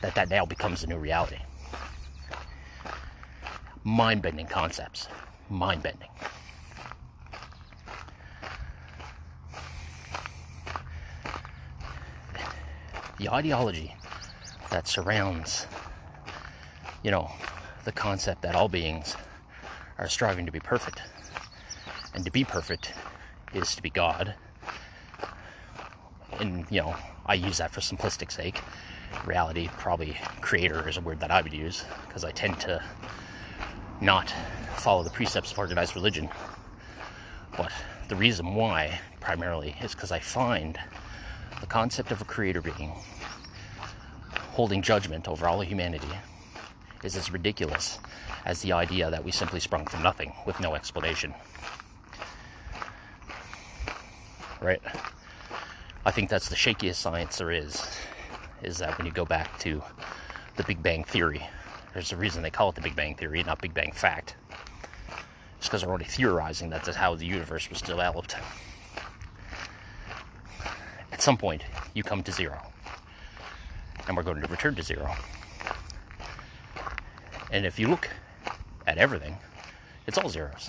that 0.00 0.14
that 0.14 0.28
now 0.30 0.44
becomes 0.44 0.84
a 0.84 0.86
new 0.86 0.96
reality. 0.96 1.38
Mind 3.82 4.22
bending 4.22 4.46
concepts. 4.46 5.08
Mind 5.50 5.82
bending. 5.82 6.08
The 13.18 13.30
ideology 13.30 13.94
that 14.70 14.88
surrounds, 14.88 15.66
you 17.02 17.10
know, 17.10 17.30
the 17.84 17.92
concept 17.92 18.42
that 18.42 18.54
all 18.54 18.68
beings 18.68 19.16
are 19.98 20.08
striving 20.08 20.46
to 20.46 20.52
be 20.52 20.60
perfect. 20.60 21.02
And 22.14 22.24
to 22.24 22.30
be 22.30 22.44
perfect 22.44 22.92
is 23.52 23.74
to 23.76 23.82
be 23.82 23.90
God. 23.90 24.34
And, 26.40 26.66
you 26.70 26.80
know, 26.80 26.96
I 27.26 27.34
use 27.34 27.58
that 27.58 27.70
for 27.70 27.80
simplistic 27.80 28.30
sake. 28.30 28.60
Reality, 29.24 29.68
probably 29.78 30.16
creator 30.40 30.88
is 30.88 30.96
a 30.96 31.00
word 31.00 31.20
that 31.20 31.30
I 31.30 31.40
would 31.40 31.52
use 31.52 31.84
because 32.06 32.24
I 32.24 32.32
tend 32.32 32.60
to 32.60 32.82
not 34.00 34.32
follow 34.76 35.02
the 35.02 35.10
precepts 35.10 35.52
of 35.52 35.58
organized 35.58 35.94
religion. 35.94 36.28
But 37.56 37.72
the 38.08 38.16
reason 38.16 38.54
why, 38.54 39.00
primarily, 39.20 39.76
is 39.80 39.94
because 39.94 40.12
I 40.12 40.18
find 40.18 40.78
the 41.60 41.66
concept 41.66 42.10
of 42.10 42.20
a 42.20 42.24
creator 42.24 42.60
being 42.60 42.92
holding 44.52 44.82
judgment 44.82 45.26
over 45.28 45.48
all 45.48 45.60
of 45.60 45.68
humanity 45.68 46.08
is 47.02 47.16
as 47.16 47.30
ridiculous 47.30 47.98
as 48.44 48.62
the 48.62 48.72
idea 48.72 49.10
that 49.10 49.24
we 49.24 49.30
simply 49.30 49.60
sprung 49.60 49.86
from 49.86 50.02
nothing 50.02 50.32
with 50.46 50.60
no 50.60 50.74
explanation. 50.74 51.34
Right? 54.60 54.80
I 56.06 56.10
think 56.10 56.28
that's 56.28 56.50
the 56.50 56.56
shakiest 56.56 56.96
science 56.96 57.38
there 57.38 57.50
is, 57.50 57.82
is 58.62 58.78
that 58.78 58.98
when 58.98 59.06
you 59.06 59.12
go 59.12 59.24
back 59.24 59.58
to 59.60 59.82
the 60.56 60.64
Big 60.64 60.82
Bang 60.82 61.04
Theory, 61.04 61.42
there's 61.94 62.12
a 62.12 62.16
reason 62.16 62.42
they 62.42 62.50
call 62.50 62.68
it 62.68 62.74
the 62.74 62.82
Big 62.82 62.94
Bang 62.94 63.14
Theory, 63.14 63.42
not 63.42 63.62
Big 63.62 63.72
Bang 63.72 63.92
Fact. 63.92 64.36
It's 65.58 65.66
because 65.66 65.80
they're 65.80 65.92
only 65.92 66.04
theorizing 66.04 66.68
that 66.70 66.84
that's 66.84 66.96
how 66.96 67.14
the 67.14 67.24
universe 67.24 67.70
was 67.70 67.80
developed. 67.80 68.36
At 71.10 71.22
some 71.22 71.38
point, 71.38 71.62
you 71.94 72.02
come 72.02 72.22
to 72.24 72.32
zero. 72.32 72.60
And 74.06 74.14
we're 74.14 74.24
going 74.24 74.42
to 74.42 74.48
return 74.48 74.74
to 74.74 74.82
zero. 74.82 75.10
And 77.50 77.64
if 77.64 77.78
you 77.78 77.88
look 77.88 78.10
at 78.86 78.98
everything, 78.98 79.38
it's 80.06 80.18
all 80.18 80.28
zeros. 80.28 80.68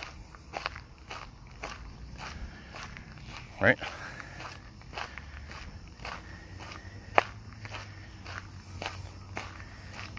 Right? 3.60 3.78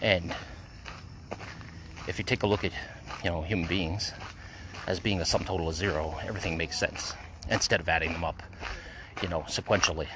And 0.07 0.33
if 2.07 2.17
you 2.17 2.25
take 2.25 2.45
a 2.45 2.47
look 2.47 2.63
at, 2.63 2.71
you 3.25 3.31
know, 3.31 3.43
human 3.43 3.67
beings 3.67 4.13
as 4.87 5.01
being 5.01 5.21
a 5.21 5.25
sum 5.25 5.43
total 5.43 5.69
of 5.69 5.75
zero, 5.75 6.17
everything 6.25 6.57
makes 6.57 6.79
sense. 6.79 7.13
Instead 7.51 7.81
of 7.81 7.89
adding 7.89 8.13
them 8.13 8.23
up, 8.23 8.41
you 9.21 9.29
know, 9.29 9.41
sequentially 9.49 10.07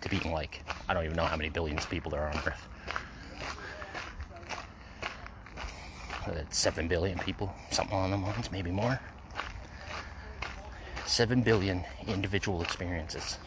to 0.00 0.08
being 0.08 0.32
like, 0.32 0.64
I 0.88 0.94
don't 0.94 1.04
even 1.04 1.16
know 1.16 1.22
how 1.22 1.36
many 1.36 1.50
billions 1.50 1.84
of 1.84 1.90
people 1.90 2.10
there 2.10 2.22
are 2.22 2.30
on 2.30 2.38
Earth. 2.38 2.68
uh, 6.26 6.42
7 6.50 6.88
billion 6.88 7.16
people, 7.20 7.54
something 7.70 7.96
along 7.96 8.10
the 8.10 8.16
lines, 8.16 8.50
maybe 8.50 8.72
more. 8.72 9.00
7 11.06 11.42
billion 11.42 11.84
individual 12.08 12.60
experiences. 12.60 13.38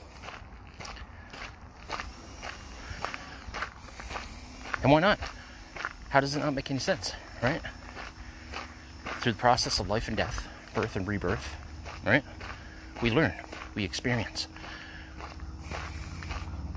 And 4.84 4.89
why 4.89 5.02
not? 5.02 5.20
How 6.12 6.20
does 6.20 6.36
it 6.36 6.39
not 6.39 6.53
make 6.53 6.70
any 6.70 6.80
sense, 6.82 7.14
right? 7.41 7.62
Through 9.22 9.32
the 9.32 9.38
process 9.38 9.80
of 9.80 9.89
life 9.89 10.09
and 10.09 10.18
death, 10.18 10.45
birth 10.74 10.97
and 10.97 11.07
rebirth, 11.07 11.55
right? 12.05 12.22
We 13.01 13.12
learn, 13.12 13.32
we 13.76 13.86
experience. 13.86 14.49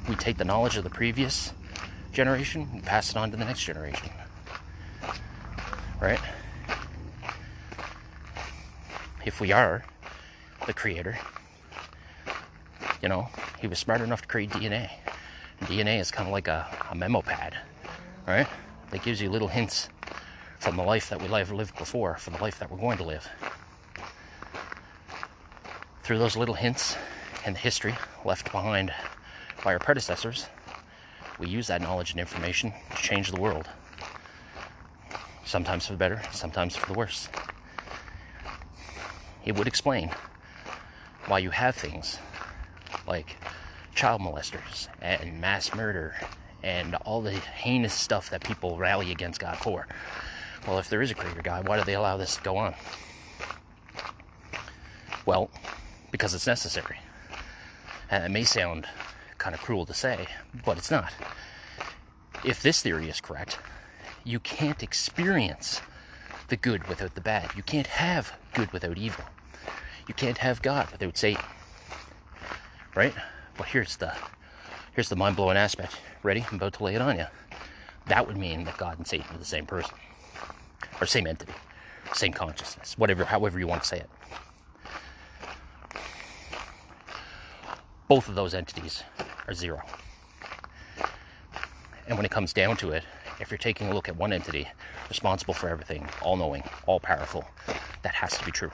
We 0.09 0.15
take 0.15 0.37
the 0.37 0.45
knowledge 0.45 0.77
of 0.77 0.85
the 0.85 0.91
previous 0.91 1.53
generation 2.13 2.69
and 2.75 2.85
pass 2.85 3.11
it 3.11 3.17
on 3.17 3.33
to 3.33 3.37
the 3.37 3.45
next 3.45 3.65
generation. 3.65 4.09
Right? 6.01 6.21
If 9.27 9.41
we 9.41 9.51
are 9.51 9.85
the 10.65 10.75
creator, 10.75 11.19
you 13.03 13.09
know, 13.09 13.29
he 13.61 13.67
was 13.67 13.81
smart 13.81 14.01
enough 14.01 14.23
to 14.23 14.29
create 14.29 14.51
DNA. 14.51 14.91
DNA 15.63 15.99
is 15.99 16.13
kind 16.13 16.29
of 16.29 16.33
like 16.33 16.47
a, 16.47 16.69
a 16.93 16.95
memo 16.95 17.21
pad, 17.21 17.57
right? 18.29 18.47
That 18.95 19.03
gives 19.03 19.21
you 19.21 19.29
little 19.29 19.49
hints 19.49 19.89
from 20.61 20.77
the 20.77 20.85
life 20.85 21.09
that 21.09 21.21
we 21.21 21.27
live 21.27 21.51
lived 21.51 21.77
before, 21.77 22.15
from 22.15 22.35
the 22.35 22.41
life 22.41 22.61
that 22.61 22.71
we're 22.71 22.79
going 22.79 22.99
to 22.99 23.03
live. 23.03 23.29
Through 26.05 26.19
those 26.19 26.37
little 26.37 26.55
hints 26.55 26.97
and 27.45 27.57
the 27.57 27.59
history 27.59 27.97
left 28.25 28.53
behind 28.53 28.95
by 29.65 29.73
our 29.73 29.81
predecessors, 29.81 30.47
we 31.41 31.49
use 31.49 31.67
that 31.67 31.83
knowledge 31.83 32.13
and 32.13 32.21
information 32.21 32.73
to 32.95 33.03
change 33.03 33.33
the 33.33 33.41
world. 33.41 33.69
Sometimes 35.45 35.87
for 35.87 35.95
the 35.95 35.99
better, 35.99 36.23
sometimes 36.31 36.77
for 36.77 36.87
the 36.87 36.97
worse. 36.97 37.29
It 39.45 39.57
would 39.57 39.67
explain 39.67 40.15
why 41.27 41.41
you 41.41 41.51
have 41.51 41.75
things 41.75 42.17
like 43.09 43.39
child 43.97 44.21
molesters 44.21 44.87
and 45.03 45.41
mass 45.41 45.75
murder 45.75 46.15
and 46.65 46.95
all 47.05 47.21
the 47.21 47.31
heinous 47.31 47.93
stuff 47.93 48.31
that 48.31 48.43
people 48.43 48.79
rally 48.79 49.13
against 49.13 49.39
God 49.39 49.59
for. 49.59 49.87
Well, 50.67 50.79
if 50.79 50.89
there 50.89 51.03
is 51.03 51.11
a 51.11 51.15
creator 51.15 51.43
God, 51.43 51.69
why 51.69 51.79
do 51.79 51.85
they 51.85 51.95
allow 51.95 52.17
this 52.17 52.37
to 52.37 52.43
go 52.43 52.57
on? 52.57 52.75
Well, 55.27 55.51
because 56.11 56.33
it's 56.33 56.47
necessary. 56.47 56.99
And 58.11 58.25
it 58.25 58.31
may 58.31 58.45
sound 58.45 58.87
kind 59.37 59.55
of 59.55 59.61
cruel 59.61 59.85
to 59.87 59.95
say, 59.95 60.27
but 60.65 60.79
it's 60.79 60.91
not. 60.91 61.13
If 62.45 62.63
this 62.63 62.81
theory 62.81 63.11
is 63.11 63.21
correct, 63.21 63.59
you 64.25 64.41
can't 64.41 64.83
experience 64.83 65.83
the 66.49 66.57
good 66.57 66.87
without 66.89 67.15
the 67.15 67.21
bad. 67.21 67.51
You 67.55 67.63
can't 67.63 67.87
have 67.87 68.33
good 68.55 68.73
without 68.73 68.97
evil. 68.97 69.25
You 70.09 70.15
can't 70.15 70.39
have 70.39 70.63
God 70.63 70.91
without 70.91 71.19
Satan. 71.19 71.45
Right? 72.95 73.15
But 73.59 73.67
here's 73.67 73.97
the 73.97 74.15
here's 74.95 75.09
the 75.09 75.17
mind-blowing 75.17 75.57
aspect. 75.57 75.97
Ready? 76.23 76.45
I'm 76.49 76.57
about 76.57 76.75
to 76.75 76.85
lay 76.85 76.95
it 76.95 77.01
on 77.01 77.19
you. 77.19 77.27
That 78.07 78.27
would 78.27 78.37
mean 78.37 78.65
that 78.65 78.77
God 78.77 78.99
and 78.99 79.07
Satan 79.07 79.35
are 79.35 79.39
the 79.39 79.45
same 79.45 79.67
person. 79.67 79.95
Or 81.01 81.07
same 81.07 81.27
entity. 81.27 81.55
Same 82.13 82.33
consciousness. 82.33 82.97
Whatever 82.99 83.25
however 83.25 83.59
you 83.59 83.67
want 83.67 83.83
to 83.83 83.89
say 83.89 83.99
it. 83.99 84.11
Both 88.07 88.29
of 88.29 88.35
those 88.35 88.55
entities 88.55 89.03
are 89.49 89.55
zero. 89.55 89.83
And 92.07 92.19
when 92.19 92.27
it 92.27 92.31
comes 92.31 92.53
down 92.53 92.77
to 92.79 92.91
it, 92.91 93.03
if 93.41 93.51
you're 93.51 93.59
taking 93.59 93.89
a 93.89 93.95
look 93.95 94.09
at 94.09 94.17
one 94.17 94.33
entity 94.33 94.69
responsible 95.09 95.55
for 95.55 95.69
everything, 95.69 96.07
all 96.23 96.37
knowing, 96.37 96.63
all 96.87 97.01
powerful, 97.01 97.45
that 98.03 98.15
has 98.15 98.37
to 98.39 98.45
be 98.45 98.53
true. 98.53 98.71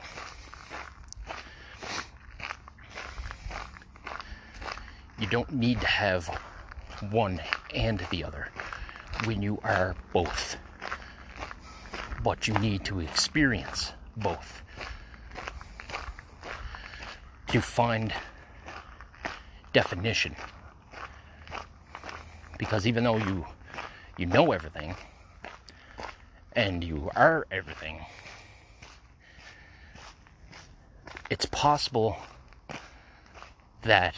You 5.20 5.26
don't 5.26 5.52
need 5.52 5.82
to 5.82 5.86
have 5.86 6.28
one 7.10 7.40
and 7.74 8.02
the 8.10 8.24
other 8.24 8.48
when 9.24 9.42
you 9.42 9.60
are 9.62 9.94
both. 10.14 10.56
But 12.24 12.48
you 12.48 12.54
need 12.54 12.86
to 12.86 13.00
experience 13.00 13.92
both 14.16 14.62
to 17.48 17.60
find 17.60 18.14
definition. 19.74 20.34
Because 22.58 22.86
even 22.86 23.04
though 23.04 23.18
you 23.18 23.44
you 24.16 24.26
know 24.26 24.52
everything 24.52 24.94
and 26.52 26.82
you 26.82 27.10
are 27.14 27.46
everything, 27.50 28.00
it's 31.30 31.46
possible 31.46 32.16
that 33.82 34.14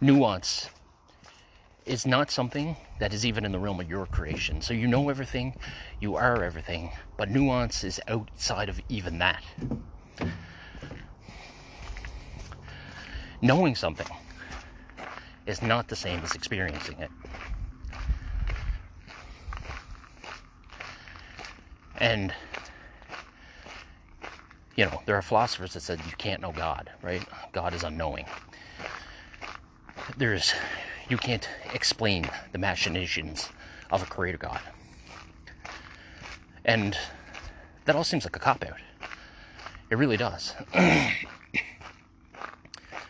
nuance 0.00 0.68
is 1.86 2.06
not 2.06 2.30
something 2.30 2.76
that 3.00 3.14
is 3.14 3.24
even 3.24 3.44
in 3.44 3.52
the 3.52 3.58
realm 3.58 3.80
of 3.80 3.88
your 3.88 4.06
creation. 4.06 4.60
So 4.60 4.74
you 4.74 4.86
know 4.86 5.08
everything, 5.08 5.54
you 6.00 6.16
are 6.16 6.42
everything, 6.42 6.90
but 7.16 7.30
nuance 7.30 7.84
is 7.84 8.00
outside 8.08 8.68
of 8.68 8.80
even 8.88 9.18
that. 9.18 9.42
knowing 13.42 13.74
something 13.74 14.06
is 15.46 15.62
not 15.62 15.88
the 15.88 15.96
same 15.96 16.20
as 16.20 16.34
experiencing 16.34 16.98
it. 16.98 17.10
And, 22.00 22.32
you 24.76 24.84
know, 24.84 25.02
there 25.06 25.16
are 25.16 25.22
philosophers 25.22 25.74
that 25.74 25.80
said 25.80 26.00
you 26.06 26.16
can't 26.16 26.40
know 26.40 26.52
God, 26.52 26.90
right? 27.02 27.24
God 27.52 27.74
is 27.74 27.82
unknowing. 27.82 28.26
There's, 30.18 30.52
you 31.08 31.16
can't 31.16 31.48
explain 31.74 32.28
the 32.50 32.58
machinations 32.58 33.48
of 33.92 34.02
a 34.02 34.06
creator 34.06 34.36
God. 34.36 34.60
And 36.64 36.98
that 37.84 37.94
all 37.94 38.02
seems 38.02 38.24
like 38.24 38.34
a 38.34 38.40
cop 38.40 38.64
out. 38.64 38.80
It 39.90 39.96
really 39.96 40.16
does. 40.16 40.54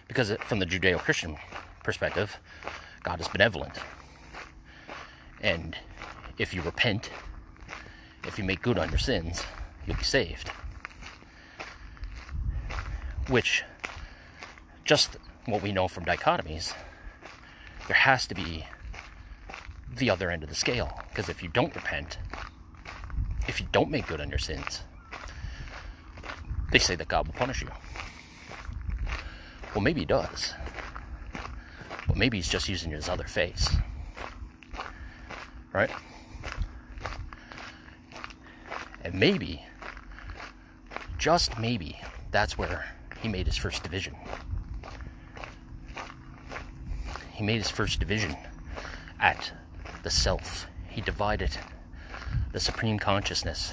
Because 0.07 0.33
from 0.47 0.59
the 0.59 0.65
Judeo 0.65 0.99
Christian 0.99 1.37
perspective, 1.85 2.35
God 3.03 3.21
is 3.21 3.29
benevolent. 3.29 3.79
And 5.43 5.77
if 6.39 6.55
you 6.55 6.63
repent, 6.63 7.11
if 8.27 8.39
you 8.39 8.45
make 8.45 8.63
good 8.63 8.79
on 8.79 8.89
your 8.89 8.99
sins, 8.99 9.43
you'll 9.87 9.99
be 9.99 10.03
saved. 10.03 10.51
Which, 13.29 13.65
just 14.85 15.19
what 15.45 15.63
we 15.63 15.73
know 15.73 15.89
from 15.89 16.07
dichotomies, 16.07 16.73
there 17.89 17.97
has 17.97 18.27
to 18.29 18.35
be 18.35 18.65
the 19.97 20.11
other 20.11 20.31
end 20.31 20.43
of 20.43 20.49
the 20.49 20.55
scale. 20.55 20.93
Because 21.09 21.29
if 21.29 21.43
you 21.43 21.49
don't 21.49 21.75
repent, 21.75 22.19
if 23.49 23.61
you 23.61 23.67
don't 23.73 23.91
make 23.91 24.07
good 24.07 24.21
on 24.21 24.29
your 24.29 24.39
sins, 24.39 24.83
they 26.71 26.79
say 26.79 26.95
that 26.95 27.09
God 27.09 27.27
will 27.27 27.35
punish 27.35 27.63
you. 27.63 27.69
Well, 29.75 29.83
maybe 29.83 30.01
he 30.01 30.07
does. 30.07 30.53
But 32.07 32.17
maybe 32.17 32.37
he's 32.37 32.49
just 32.49 32.69
using 32.69 32.93
his 32.93 33.09
other 33.09 33.25
face. 33.25 33.69
Right? 35.73 35.91
And 39.03 39.15
maybe, 39.15 39.65
just 41.17 41.59
maybe, 41.59 41.99
that's 42.31 42.59
where 42.59 42.85
he 43.23 43.29
made 43.29 43.47
his 43.47 43.57
first 43.57 43.83
division. 43.83 44.15
He 47.39 47.45
made 47.45 47.59
his 47.59 47.71
first 47.71 48.01
division 48.01 48.37
at 49.21 49.53
the 50.03 50.11
self. 50.11 50.67
He 50.89 51.01
divided 51.01 51.57
the 52.51 52.59
supreme 52.59 52.99
consciousness 52.99 53.73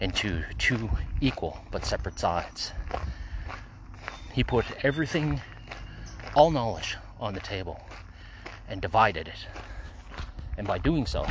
into 0.00 0.42
two 0.56 0.88
equal 1.20 1.58
but 1.70 1.84
separate 1.84 2.18
sides. 2.18 2.72
He 4.32 4.42
put 4.42 4.64
everything, 4.82 5.42
all 6.34 6.50
knowledge, 6.50 6.96
on 7.20 7.34
the 7.34 7.40
table 7.40 7.82
and 8.66 8.80
divided 8.80 9.28
it. 9.28 9.46
And 10.56 10.66
by 10.66 10.78
doing 10.78 11.04
so, 11.04 11.26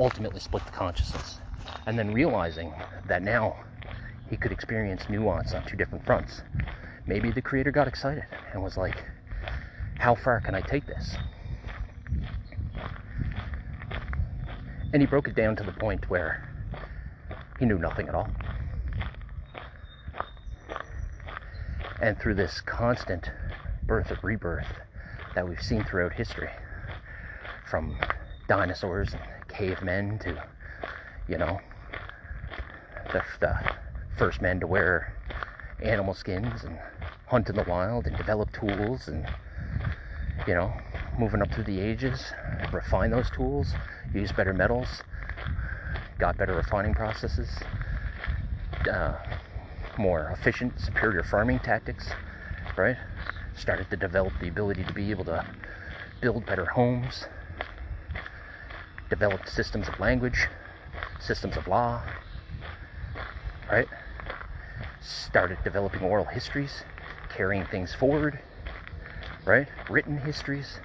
ultimately 0.00 0.40
split 0.40 0.66
the 0.66 0.72
consciousness. 0.72 1.38
And 1.86 1.96
then 1.96 2.12
realizing 2.12 2.74
that 3.06 3.22
now 3.22 3.54
he 4.28 4.36
could 4.36 4.50
experience 4.50 5.08
nuance 5.08 5.54
on 5.54 5.64
two 5.66 5.76
different 5.76 6.04
fronts. 6.04 6.42
Maybe 7.06 7.30
the 7.30 7.40
creator 7.42 7.70
got 7.70 7.86
excited 7.86 8.24
and 8.52 8.60
was 8.60 8.76
like, 8.76 9.04
how 10.00 10.14
far 10.14 10.40
can 10.40 10.54
I 10.54 10.60
take 10.60 10.86
this? 10.86 11.16
And 14.92 15.00
he 15.00 15.06
broke 15.06 15.28
it 15.28 15.36
down 15.36 15.54
to 15.56 15.62
the 15.62 15.72
point 15.72 16.10
where 16.10 16.48
he 17.60 17.66
knew 17.66 17.78
nothing 17.78 18.08
at 18.08 18.14
all. 18.14 18.28
and 22.00 22.18
through 22.18 22.34
this 22.34 22.60
constant 22.62 23.30
birth 23.84 24.10
and 24.10 24.22
rebirth 24.24 24.66
that 25.34 25.46
we've 25.46 25.62
seen 25.62 25.84
throughout 25.84 26.12
history 26.12 26.50
from 27.68 27.96
dinosaurs 28.48 29.12
and 29.12 29.22
cavemen 29.48 30.18
to, 30.18 30.42
you 31.28 31.38
know, 31.38 31.60
the, 33.12 33.22
the 33.40 33.54
first 34.16 34.40
men 34.40 34.58
to 34.60 34.66
wear 34.66 35.14
animal 35.82 36.14
skins 36.14 36.64
and 36.64 36.78
hunt 37.26 37.48
in 37.48 37.54
the 37.54 37.64
wild 37.64 38.06
and 38.06 38.16
develop 38.16 38.50
tools 38.52 39.08
and, 39.08 39.26
you 40.50 40.56
know, 40.56 40.72
moving 41.16 41.40
up 41.42 41.54
through 41.54 41.62
the 41.62 41.80
ages, 41.80 42.24
refine 42.72 43.08
those 43.08 43.30
tools, 43.30 43.72
use 44.12 44.32
better 44.32 44.52
metals, 44.52 44.88
got 46.18 46.36
better 46.36 46.56
refining 46.56 46.92
processes, 46.92 47.48
uh, 48.92 49.14
more 49.96 50.34
efficient, 50.36 50.72
superior 50.80 51.22
farming 51.22 51.60
tactics, 51.60 52.08
right? 52.76 52.96
Started 53.56 53.88
to 53.90 53.96
develop 53.96 54.32
the 54.40 54.48
ability 54.48 54.82
to 54.82 54.92
be 54.92 55.12
able 55.12 55.24
to 55.26 55.46
build 56.20 56.44
better 56.46 56.64
homes, 56.64 57.26
developed 59.08 59.48
systems 59.48 59.86
of 59.86 60.00
language, 60.00 60.48
systems 61.20 61.56
of 61.56 61.68
law, 61.68 62.02
right? 63.70 63.86
Started 65.00 65.58
developing 65.62 66.02
oral 66.02 66.24
histories, 66.24 66.82
carrying 67.28 67.64
things 67.66 67.94
forward, 67.94 68.40
right? 69.44 69.68
Written 69.88 70.18
histories, 70.18 70.80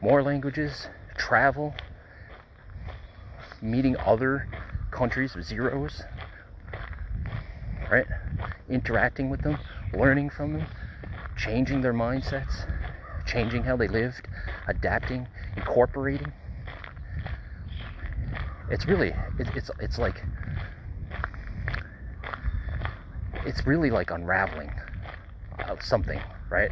more 0.00 0.22
languages, 0.22 0.88
travel, 1.16 1.74
meeting 3.62 3.96
other 4.04 4.46
countries 4.90 5.34
with 5.34 5.46
zeros, 5.46 6.02
right? 7.90 8.06
Interacting 8.68 9.30
with 9.30 9.42
them, 9.42 9.58
learning 9.92 10.30
from 10.30 10.52
them, 10.52 10.66
changing 11.36 11.80
their 11.82 11.94
mindsets, 11.94 12.66
changing 13.26 13.64
how 13.64 13.76
they 13.76 13.88
lived, 13.88 14.28
adapting, 14.68 15.26
incorporating. 15.56 16.32
It's 18.68 18.86
really, 18.86 19.14
it's, 19.38 19.50
it's, 19.54 19.70
it's 19.80 19.98
like, 19.98 20.24
it's 23.44 23.66
really 23.66 23.90
like 23.90 24.10
unraveling 24.10 24.72
something, 25.80 26.22
right? 26.50 26.70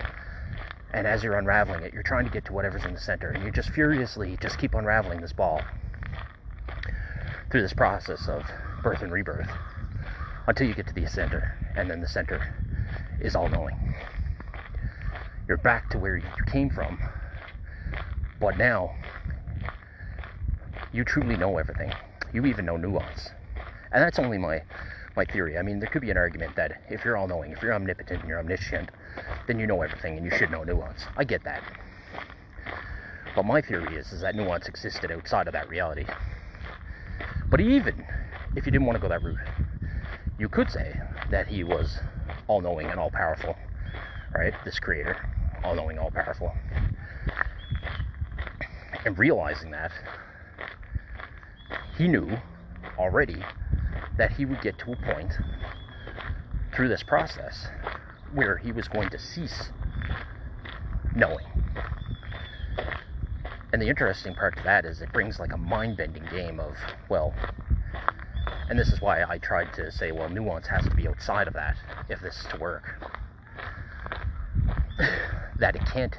And 0.92 1.06
as 1.06 1.22
you're 1.22 1.36
unraveling 1.36 1.82
it, 1.82 1.92
you're 1.92 2.02
trying 2.02 2.24
to 2.24 2.30
get 2.30 2.44
to 2.46 2.52
whatever's 2.52 2.84
in 2.84 2.94
the 2.94 3.00
center, 3.00 3.32
and 3.32 3.44
you 3.44 3.50
just 3.50 3.70
furiously 3.70 4.38
just 4.40 4.58
keep 4.58 4.74
unraveling 4.74 5.20
this 5.20 5.32
ball 5.32 5.66
through 7.50 7.62
this 7.62 7.72
process 7.72 8.28
of 8.28 8.46
birth 8.82 9.02
and 9.02 9.12
rebirth 9.12 9.50
until 10.46 10.66
you 10.66 10.74
get 10.74 10.86
to 10.86 10.94
the 10.94 11.06
center, 11.06 11.58
and 11.76 11.90
then 11.90 12.00
the 12.00 12.08
center 12.08 12.42
is 13.20 13.36
all 13.36 13.48
knowing. 13.48 13.76
You're 15.46 15.58
back 15.58 15.90
to 15.90 15.98
where 15.98 16.16
you 16.16 16.44
came 16.46 16.70
from, 16.70 16.98
but 18.40 18.56
now 18.56 18.94
you 20.92 21.04
truly 21.04 21.36
know 21.36 21.58
everything. 21.58 21.94
You 22.32 22.46
even 22.46 22.64
know 22.64 22.76
nuance. 22.76 23.30
And 23.92 24.02
that's 24.02 24.18
only 24.18 24.38
my 24.38 24.62
my 25.18 25.24
theory. 25.24 25.58
I 25.58 25.62
mean, 25.62 25.80
there 25.80 25.88
could 25.88 26.02
be 26.02 26.12
an 26.12 26.16
argument 26.16 26.54
that 26.54 26.80
if 26.88 27.04
you're 27.04 27.16
all 27.16 27.26
knowing, 27.26 27.50
if 27.50 27.60
you're 27.60 27.74
omnipotent 27.74 28.20
and 28.20 28.28
you're 28.28 28.38
omniscient, 28.38 28.88
then 29.48 29.58
you 29.58 29.66
know 29.66 29.82
everything 29.82 30.16
and 30.16 30.24
you 30.24 30.30
should 30.38 30.48
know 30.48 30.62
nuance. 30.62 31.06
I 31.16 31.24
get 31.24 31.42
that. 31.42 31.64
But 33.34 33.44
my 33.44 33.60
theory 33.60 33.96
is, 33.96 34.12
is 34.12 34.20
that 34.20 34.36
nuance 34.36 34.68
existed 34.68 35.10
outside 35.10 35.48
of 35.48 35.54
that 35.54 35.68
reality. 35.68 36.04
But 37.50 37.60
even 37.60 38.06
if 38.54 38.64
you 38.64 38.70
didn't 38.70 38.86
want 38.86 38.94
to 38.94 39.02
go 39.02 39.08
that 39.08 39.24
route, 39.24 39.38
you 40.38 40.48
could 40.48 40.70
say 40.70 40.96
that 41.32 41.48
he 41.48 41.64
was 41.64 41.98
all 42.46 42.60
knowing 42.60 42.86
and 42.86 43.00
all 43.00 43.10
powerful, 43.10 43.56
right? 44.32 44.54
This 44.64 44.78
creator, 44.78 45.28
all 45.64 45.74
knowing, 45.74 45.98
all 45.98 46.12
powerful. 46.12 46.54
And 49.04 49.18
realizing 49.18 49.72
that, 49.72 49.90
he 51.96 52.06
knew 52.06 52.38
already 52.96 53.42
that 54.18 54.32
he 54.32 54.44
would 54.44 54.60
get 54.60 54.78
to 54.78 54.92
a 54.92 54.96
point 54.96 55.32
through 56.74 56.88
this 56.88 57.02
process 57.02 57.68
where 58.34 58.58
he 58.58 58.72
was 58.72 58.86
going 58.88 59.08
to 59.10 59.18
cease 59.18 59.70
knowing. 61.14 61.46
And 63.72 63.80
the 63.80 63.88
interesting 63.88 64.34
part 64.34 64.56
to 64.56 64.62
that 64.64 64.84
is 64.84 65.00
it 65.00 65.12
brings 65.12 65.38
like 65.38 65.52
a 65.52 65.58
mind 65.58 65.96
bending 65.96 66.26
game 66.30 66.60
of, 66.60 66.76
well, 67.08 67.34
and 68.68 68.78
this 68.78 68.92
is 68.92 69.00
why 69.00 69.22
I 69.24 69.38
tried 69.38 69.72
to 69.74 69.90
say, 69.90 70.12
well, 70.12 70.28
nuance 70.28 70.66
has 70.68 70.86
to 70.88 70.96
be 70.96 71.08
outside 71.08 71.48
of 71.48 71.54
that 71.54 71.76
if 72.08 72.20
this 72.20 72.34
is 72.40 72.46
to 72.48 72.56
work. 72.56 72.84
that 75.58 75.76
it 75.76 75.84
can't 75.84 76.14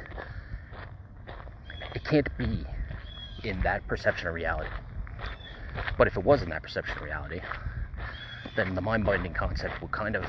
it 1.96 2.04
can't 2.04 2.28
be 2.38 2.66
in 3.44 3.62
that 3.64 3.86
perception 3.88 4.28
of 4.28 4.34
reality. 4.34 4.70
But 5.98 6.08
if 6.08 6.18
it 6.18 6.24
was 6.24 6.42
in 6.42 6.50
that 6.50 6.64
perception 6.64 6.98
of 6.98 7.04
reality, 7.04 7.42
then 8.60 8.76
the 8.76 8.82
mind 8.82 9.06
bending 9.06 9.34
concept 9.34 9.80
will 9.80 9.88
kind 9.88 10.18
of 10.18 10.26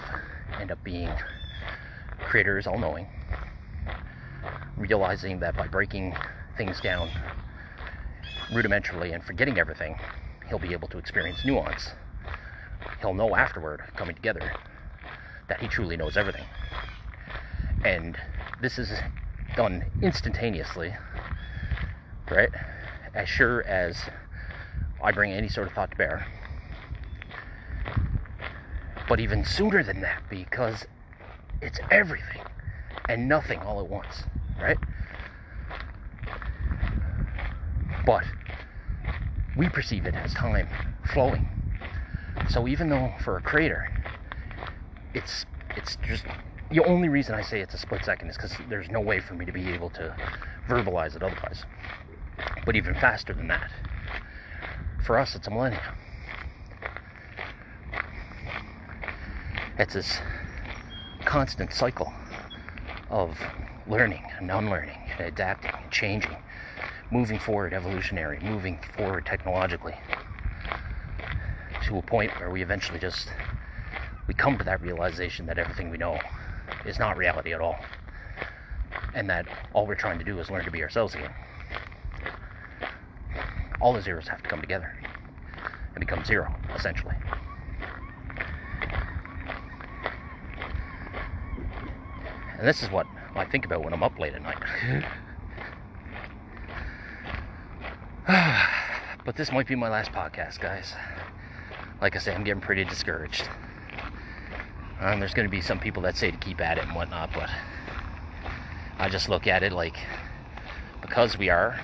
end 0.61 0.71
up 0.71 0.83
being 0.85 1.11
creators 2.21 2.65
all 2.65 2.79
knowing, 2.79 3.09
realizing 4.77 5.41
that 5.41 5.57
by 5.57 5.67
breaking 5.67 6.15
things 6.57 6.81
down 6.81 7.11
rudimentarily 8.53 9.13
and 9.13 9.25
forgetting 9.25 9.59
everything, 9.59 9.99
he'll 10.49 10.61
be 10.61 10.73
able 10.73 10.87
to 10.87 10.97
experience 10.97 11.45
nuance. 11.45 11.91
He'll 13.01 13.15
know 13.15 13.35
afterward, 13.35 13.83
coming 13.97 14.15
together, 14.15 14.53
that 15.49 15.59
he 15.59 15.67
truly 15.67 15.97
knows 15.97 16.17
everything. 16.17 16.45
And 17.85 18.17
this 18.61 18.79
is 18.79 18.93
done 19.57 19.85
instantaneously, 20.03 20.95
right? 22.31 22.51
As 23.13 23.29
sure 23.29 23.65
as 23.67 23.97
I 25.03 25.11
bring 25.11 25.33
any 25.33 25.49
sort 25.49 25.67
of 25.67 25.73
thought 25.73 25.91
to 25.91 25.97
bear. 25.97 26.29
But 29.09 29.21
even 29.21 29.45
sooner 29.45 29.83
than 29.83 30.01
that, 30.03 30.23
because 30.31 30.87
it's 31.61 31.81
everything 31.91 32.43
and 33.09 33.29
nothing 33.29 33.63
all 33.65 33.81
at 33.81 33.89
once, 33.89 34.25
right? 34.61 34.79
but 38.05 38.25
we 39.57 39.69
perceive 39.69 40.07
it 40.07 40.15
as 40.17 40.35
time 40.35 40.69
flowing. 41.03 41.45
So 42.49 42.67
even 42.69 42.89
though 42.89 43.15
for 43.21 43.37
a 43.37 43.41
creator, 43.43 43.91
it's 45.15 45.47
it's 45.77 45.97
just 45.97 46.27
the 46.71 46.81
only 46.85 47.09
reason 47.09 47.35
I 47.35 47.43
say 47.43 47.61
it's 47.61 47.75
a 47.75 47.79
split 47.79 48.05
second 48.05 48.31
is 48.31 48.37
because 48.37 48.61
there's 48.69 48.91
no 48.91 49.01
way 49.01 49.21
for 49.21 49.35
me 49.35 49.47
to 49.47 49.53
be 49.53 49.73
able 49.73 49.91
to 49.91 50.17
verbalize 50.69 51.17
it 51.17 51.23
otherwise. 51.23 51.65
But 52.67 52.77
even 52.77 52.95
faster 52.95 53.35
than 53.35 53.49
that, 53.49 53.71
for 55.05 55.19
us, 55.19 55.35
it's 55.35 55.49
a 55.49 55.51
millennium. 55.51 55.95
It's 59.81 59.95
this 59.95 60.21
constant 61.25 61.73
cycle 61.73 62.13
of 63.09 63.39
learning 63.87 64.23
and 64.39 64.51
unlearning 64.51 64.99
and 65.17 65.27
adapting 65.27 65.73
and 65.83 65.91
changing 65.91 66.37
moving 67.11 67.39
forward 67.39 67.73
evolutionary, 67.73 68.41
moving 68.41 68.79
forward 68.95 69.25
technologically 69.25 69.95
to 71.87 71.97
a 71.97 72.03
point 72.03 72.31
where 72.37 72.51
we 72.51 72.61
eventually 72.61 72.99
just 72.99 73.33
we 74.29 74.35
come 74.35 74.59
to 74.59 74.65
that 74.65 74.83
realization 74.83 75.47
that 75.47 75.57
everything 75.57 75.89
we 75.89 75.97
know 75.97 76.21
is 76.85 76.99
not 76.99 77.17
reality 77.17 77.55
at 77.55 77.63
all. 77.63 77.79
And 79.15 79.31
that 79.31 79.47
all 79.73 79.87
we're 79.87 79.95
trying 79.95 80.19
to 80.19 80.27
do 80.27 80.39
is 80.41 80.51
learn 80.51 80.67
to 80.67 80.71
be 80.71 80.83
ourselves 80.83 81.15
again. 81.15 81.33
All 83.81 83.95
the 83.95 84.03
zeros 84.03 84.29
have 84.29 84.43
to 84.43 84.49
come 84.51 84.61
together 84.61 84.93
and 85.95 86.01
become 86.01 86.23
zero, 86.23 86.55
essentially. 86.75 87.15
And 92.61 92.69
this 92.69 92.83
is 92.83 92.91
what 92.91 93.07
I 93.35 93.47
think 93.47 93.65
about 93.65 93.83
when 93.83 93.95
I'm 93.95 94.03
up 94.03 94.19
late 94.19 94.35
at 94.35 94.43
night. 94.43 94.59
but 99.25 99.35
this 99.35 99.51
might 99.51 99.67
be 99.67 99.75
my 99.75 99.89
last 99.89 100.13
podcast, 100.13 100.61
guys. 100.61 100.93
Like 102.03 102.17
I 102.17 102.19
say, 102.19 102.35
I'm 102.35 102.45
getting 102.45 102.61
pretty 102.61 102.85
discouraged. 102.85 103.49
And 105.01 105.23
there's 105.23 105.33
going 105.33 105.49
to 105.49 105.51
be 105.51 105.63
some 105.63 105.81
people 105.81 106.03
that 106.03 106.19
say 106.19 106.31
to 106.31 106.37
keep 106.37 106.61
at 106.61 106.77
it 106.77 106.85
and 106.85 106.95
whatnot, 106.95 107.31
but 107.33 107.49
I 108.99 109.09
just 109.09 109.31
look 109.31 109.47
at 109.47 109.63
it 109.63 109.73
like 109.73 109.97
because 111.01 111.39
we 111.39 111.49
are 111.49 111.81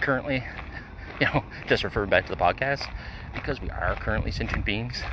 currently, 0.00 0.42
you 1.20 1.26
know, 1.26 1.44
just 1.68 1.84
referring 1.84 2.10
back 2.10 2.26
to 2.26 2.32
the 2.32 2.36
podcast, 2.36 2.84
because 3.32 3.60
we 3.60 3.70
are 3.70 3.94
currently 3.94 4.32
sentient 4.32 4.64
beings 4.64 5.04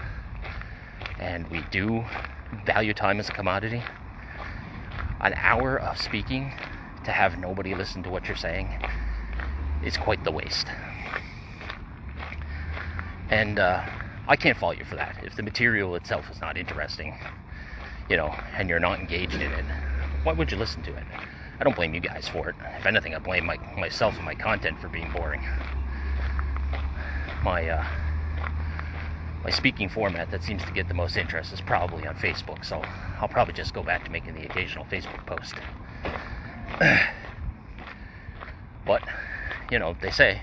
and 1.20 1.48
we 1.52 1.64
do 1.70 2.04
value 2.66 2.96
time 2.96 3.20
as 3.20 3.30
a 3.30 3.32
commodity, 3.32 3.84
an 5.24 5.34
hour 5.38 5.80
of 5.80 5.98
speaking 5.98 6.52
to 7.06 7.12
have 7.12 7.40
nobody 7.40 7.74
listen 7.74 8.04
to 8.04 8.10
what 8.10 8.28
you're 8.28 8.36
saying 8.36 8.70
is 9.84 9.96
quite 9.96 10.24
the 10.24 10.32
waste. 10.32 10.68
And 13.30 13.58
uh, 13.58 13.84
I 14.28 14.36
can't 14.36 14.58
fault 14.58 14.78
you 14.78 14.86
for 14.86 14.96
that. 14.96 15.24
If 15.24 15.36
the 15.36 15.44
material 15.44 15.96
itself 15.96 16.30
is 16.30 16.42
not 16.42 16.58
interesting, 16.58 17.16
you 18.10 18.18
know, 18.18 18.36
and 18.58 18.70
you're 18.70 18.80
not 18.80 19.00
engaged 19.00 19.36
in 19.36 19.42
it, 19.42 19.66
why 20.24 20.34
would 20.34 20.52
you 20.52 20.58
listen 20.58 20.84
to 20.84 20.96
it? 20.96 21.04
I 21.60 21.64
don't 21.64 21.76
blame 21.76 21.94
you 21.94 22.02
guys 22.02 22.28
for 22.28 22.50
it. 22.50 22.56
If 22.78 22.86
anything, 22.86 23.16
I 23.16 23.20
blame 23.20 23.46
my, 23.46 23.58
myself 23.78 24.16
and 24.16 24.26
my 24.26 24.36
content 24.36 24.80
for 24.80 24.90
being 24.90 25.10
boring. 25.14 25.42
my 27.44 27.70
uh, 27.70 27.86
my 29.44 29.50
speaking 29.50 29.90
format 29.90 30.32
that 30.32 30.44
seems 30.44 30.64
to 30.64 30.72
get 30.72 30.88
the 30.88 30.94
most 30.94 31.18
interest 31.18 31.52
is 31.52 31.60
probably 31.62 32.08
on 32.08 32.16
Facebook. 32.16 32.64
So 32.64 32.82
I'll 33.20 33.28
probably 33.28 33.54
just 33.54 33.74
go 33.74 33.84
back 33.84 34.06
to 34.06 34.12
making 34.12 34.36
the 34.36 34.46
occasional 34.46 34.86
Facebook 34.86 35.26
post. 35.26 35.56
but 38.86 39.04
you 39.70 39.80
know, 39.80 39.96
they 40.02 40.12
say 40.12 40.42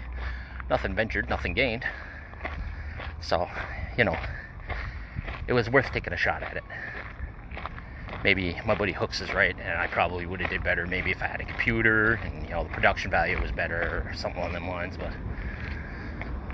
nothing 0.69 0.95
ventured, 0.95 1.29
nothing 1.29 1.55
gained. 1.55 1.85
So, 3.21 3.49
you 3.97 4.05
know, 4.05 4.17
it 5.47 5.53
was 5.53 5.71
worth 5.71 5.93
taking 5.93 6.13
a 6.13 6.17
shot 6.17 6.43
at 6.43 6.57
it. 6.57 6.65
Maybe 8.23 8.61
my 8.67 8.75
buddy 8.75 8.93
Hooks 8.93 9.23
is 9.23 9.33
right, 9.33 9.57
and 9.59 9.79
I 9.79 9.87
probably 9.87 10.27
would 10.27 10.41
have 10.41 10.51
did 10.51 10.63
better 10.63 10.87
maybe 10.87 11.11
if 11.11 11.23
I 11.23 11.27
had 11.27 11.41
a 11.41 11.45
computer 11.45 12.15
and 12.15 12.45
you 12.45 12.51
know 12.51 12.65
the 12.65 12.71
production 12.71 13.11
value 13.11 13.41
was 13.41 13.51
better 13.51 14.05
or 14.07 14.13
something 14.15 14.41
along 14.41 14.53
them 14.53 14.69
lines. 14.69 14.97
But 14.99 15.13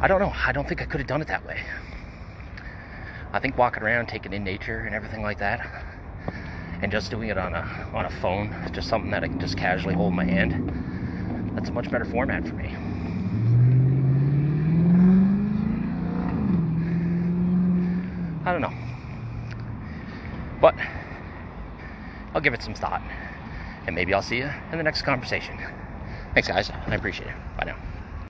I 0.01 0.07
don't 0.07 0.21
know. 0.21 0.33
I 0.47 0.53
don't 0.53 0.69
think 0.69 0.81
I 0.81 0.85
could 0.85 1.01
have 1.01 1.09
done 1.09 1.23
it 1.23 1.29
that 1.29 1.45
way. 1.45 1.61
I 3.37 3.39
think 3.39 3.59
walking 3.59 3.83
around, 3.83 4.07
taking 4.07 4.33
in 4.33 4.45
nature 4.45 4.79
and 4.79 4.95
everything 4.95 5.21
like 5.21 5.41
that, 5.41 5.61
and 6.81 6.91
just 6.91 7.11
doing 7.11 7.29
it 7.29 7.37
on 7.37 7.55
a 7.55 7.91
on 7.93 8.07
a 8.07 8.11
phone, 8.23 8.51
just 8.73 8.89
something 8.89 9.11
that 9.11 9.23
I 9.23 9.29
can 9.29 9.39
just 9.39 9.59
casually 9.59 9.93
hold 9.93 10.13
in 10.13 10.17
my 10.17 10.25
hand. 10.25 11.53
That's 11.55 11.69
a 11.69 11.73
much 11.73 11.91
better 11.91 12.07
format 12.07 12.49
for 12.49 12.55
me. 12.55 12.75
I 18.47 18.53
don't 18.53 18.63
know. 18.63 18.73
But 20.59 20.75
I'll 22.33 22.41
give 22.41 22.55
it 22.55 22.63
some 22.63 22.73
thought. 22.73 23.03
And 23.87 23.95
maybe 23.95 24.15
I'll 24.15 24.23
see 24.23 24.39
you 24.39 24.51
in 24.73 24.79
the 24.79 24.85
next 24.85 25.03
conversation. 25.03 25.59
Thanks, 26.33 26.49
guys. 26.49 26.71
I 26.71 26.95
appreciate 26.95 27.29
it. 27.29 27.35
Bye 27.59 27.65
now. 27.67 27.77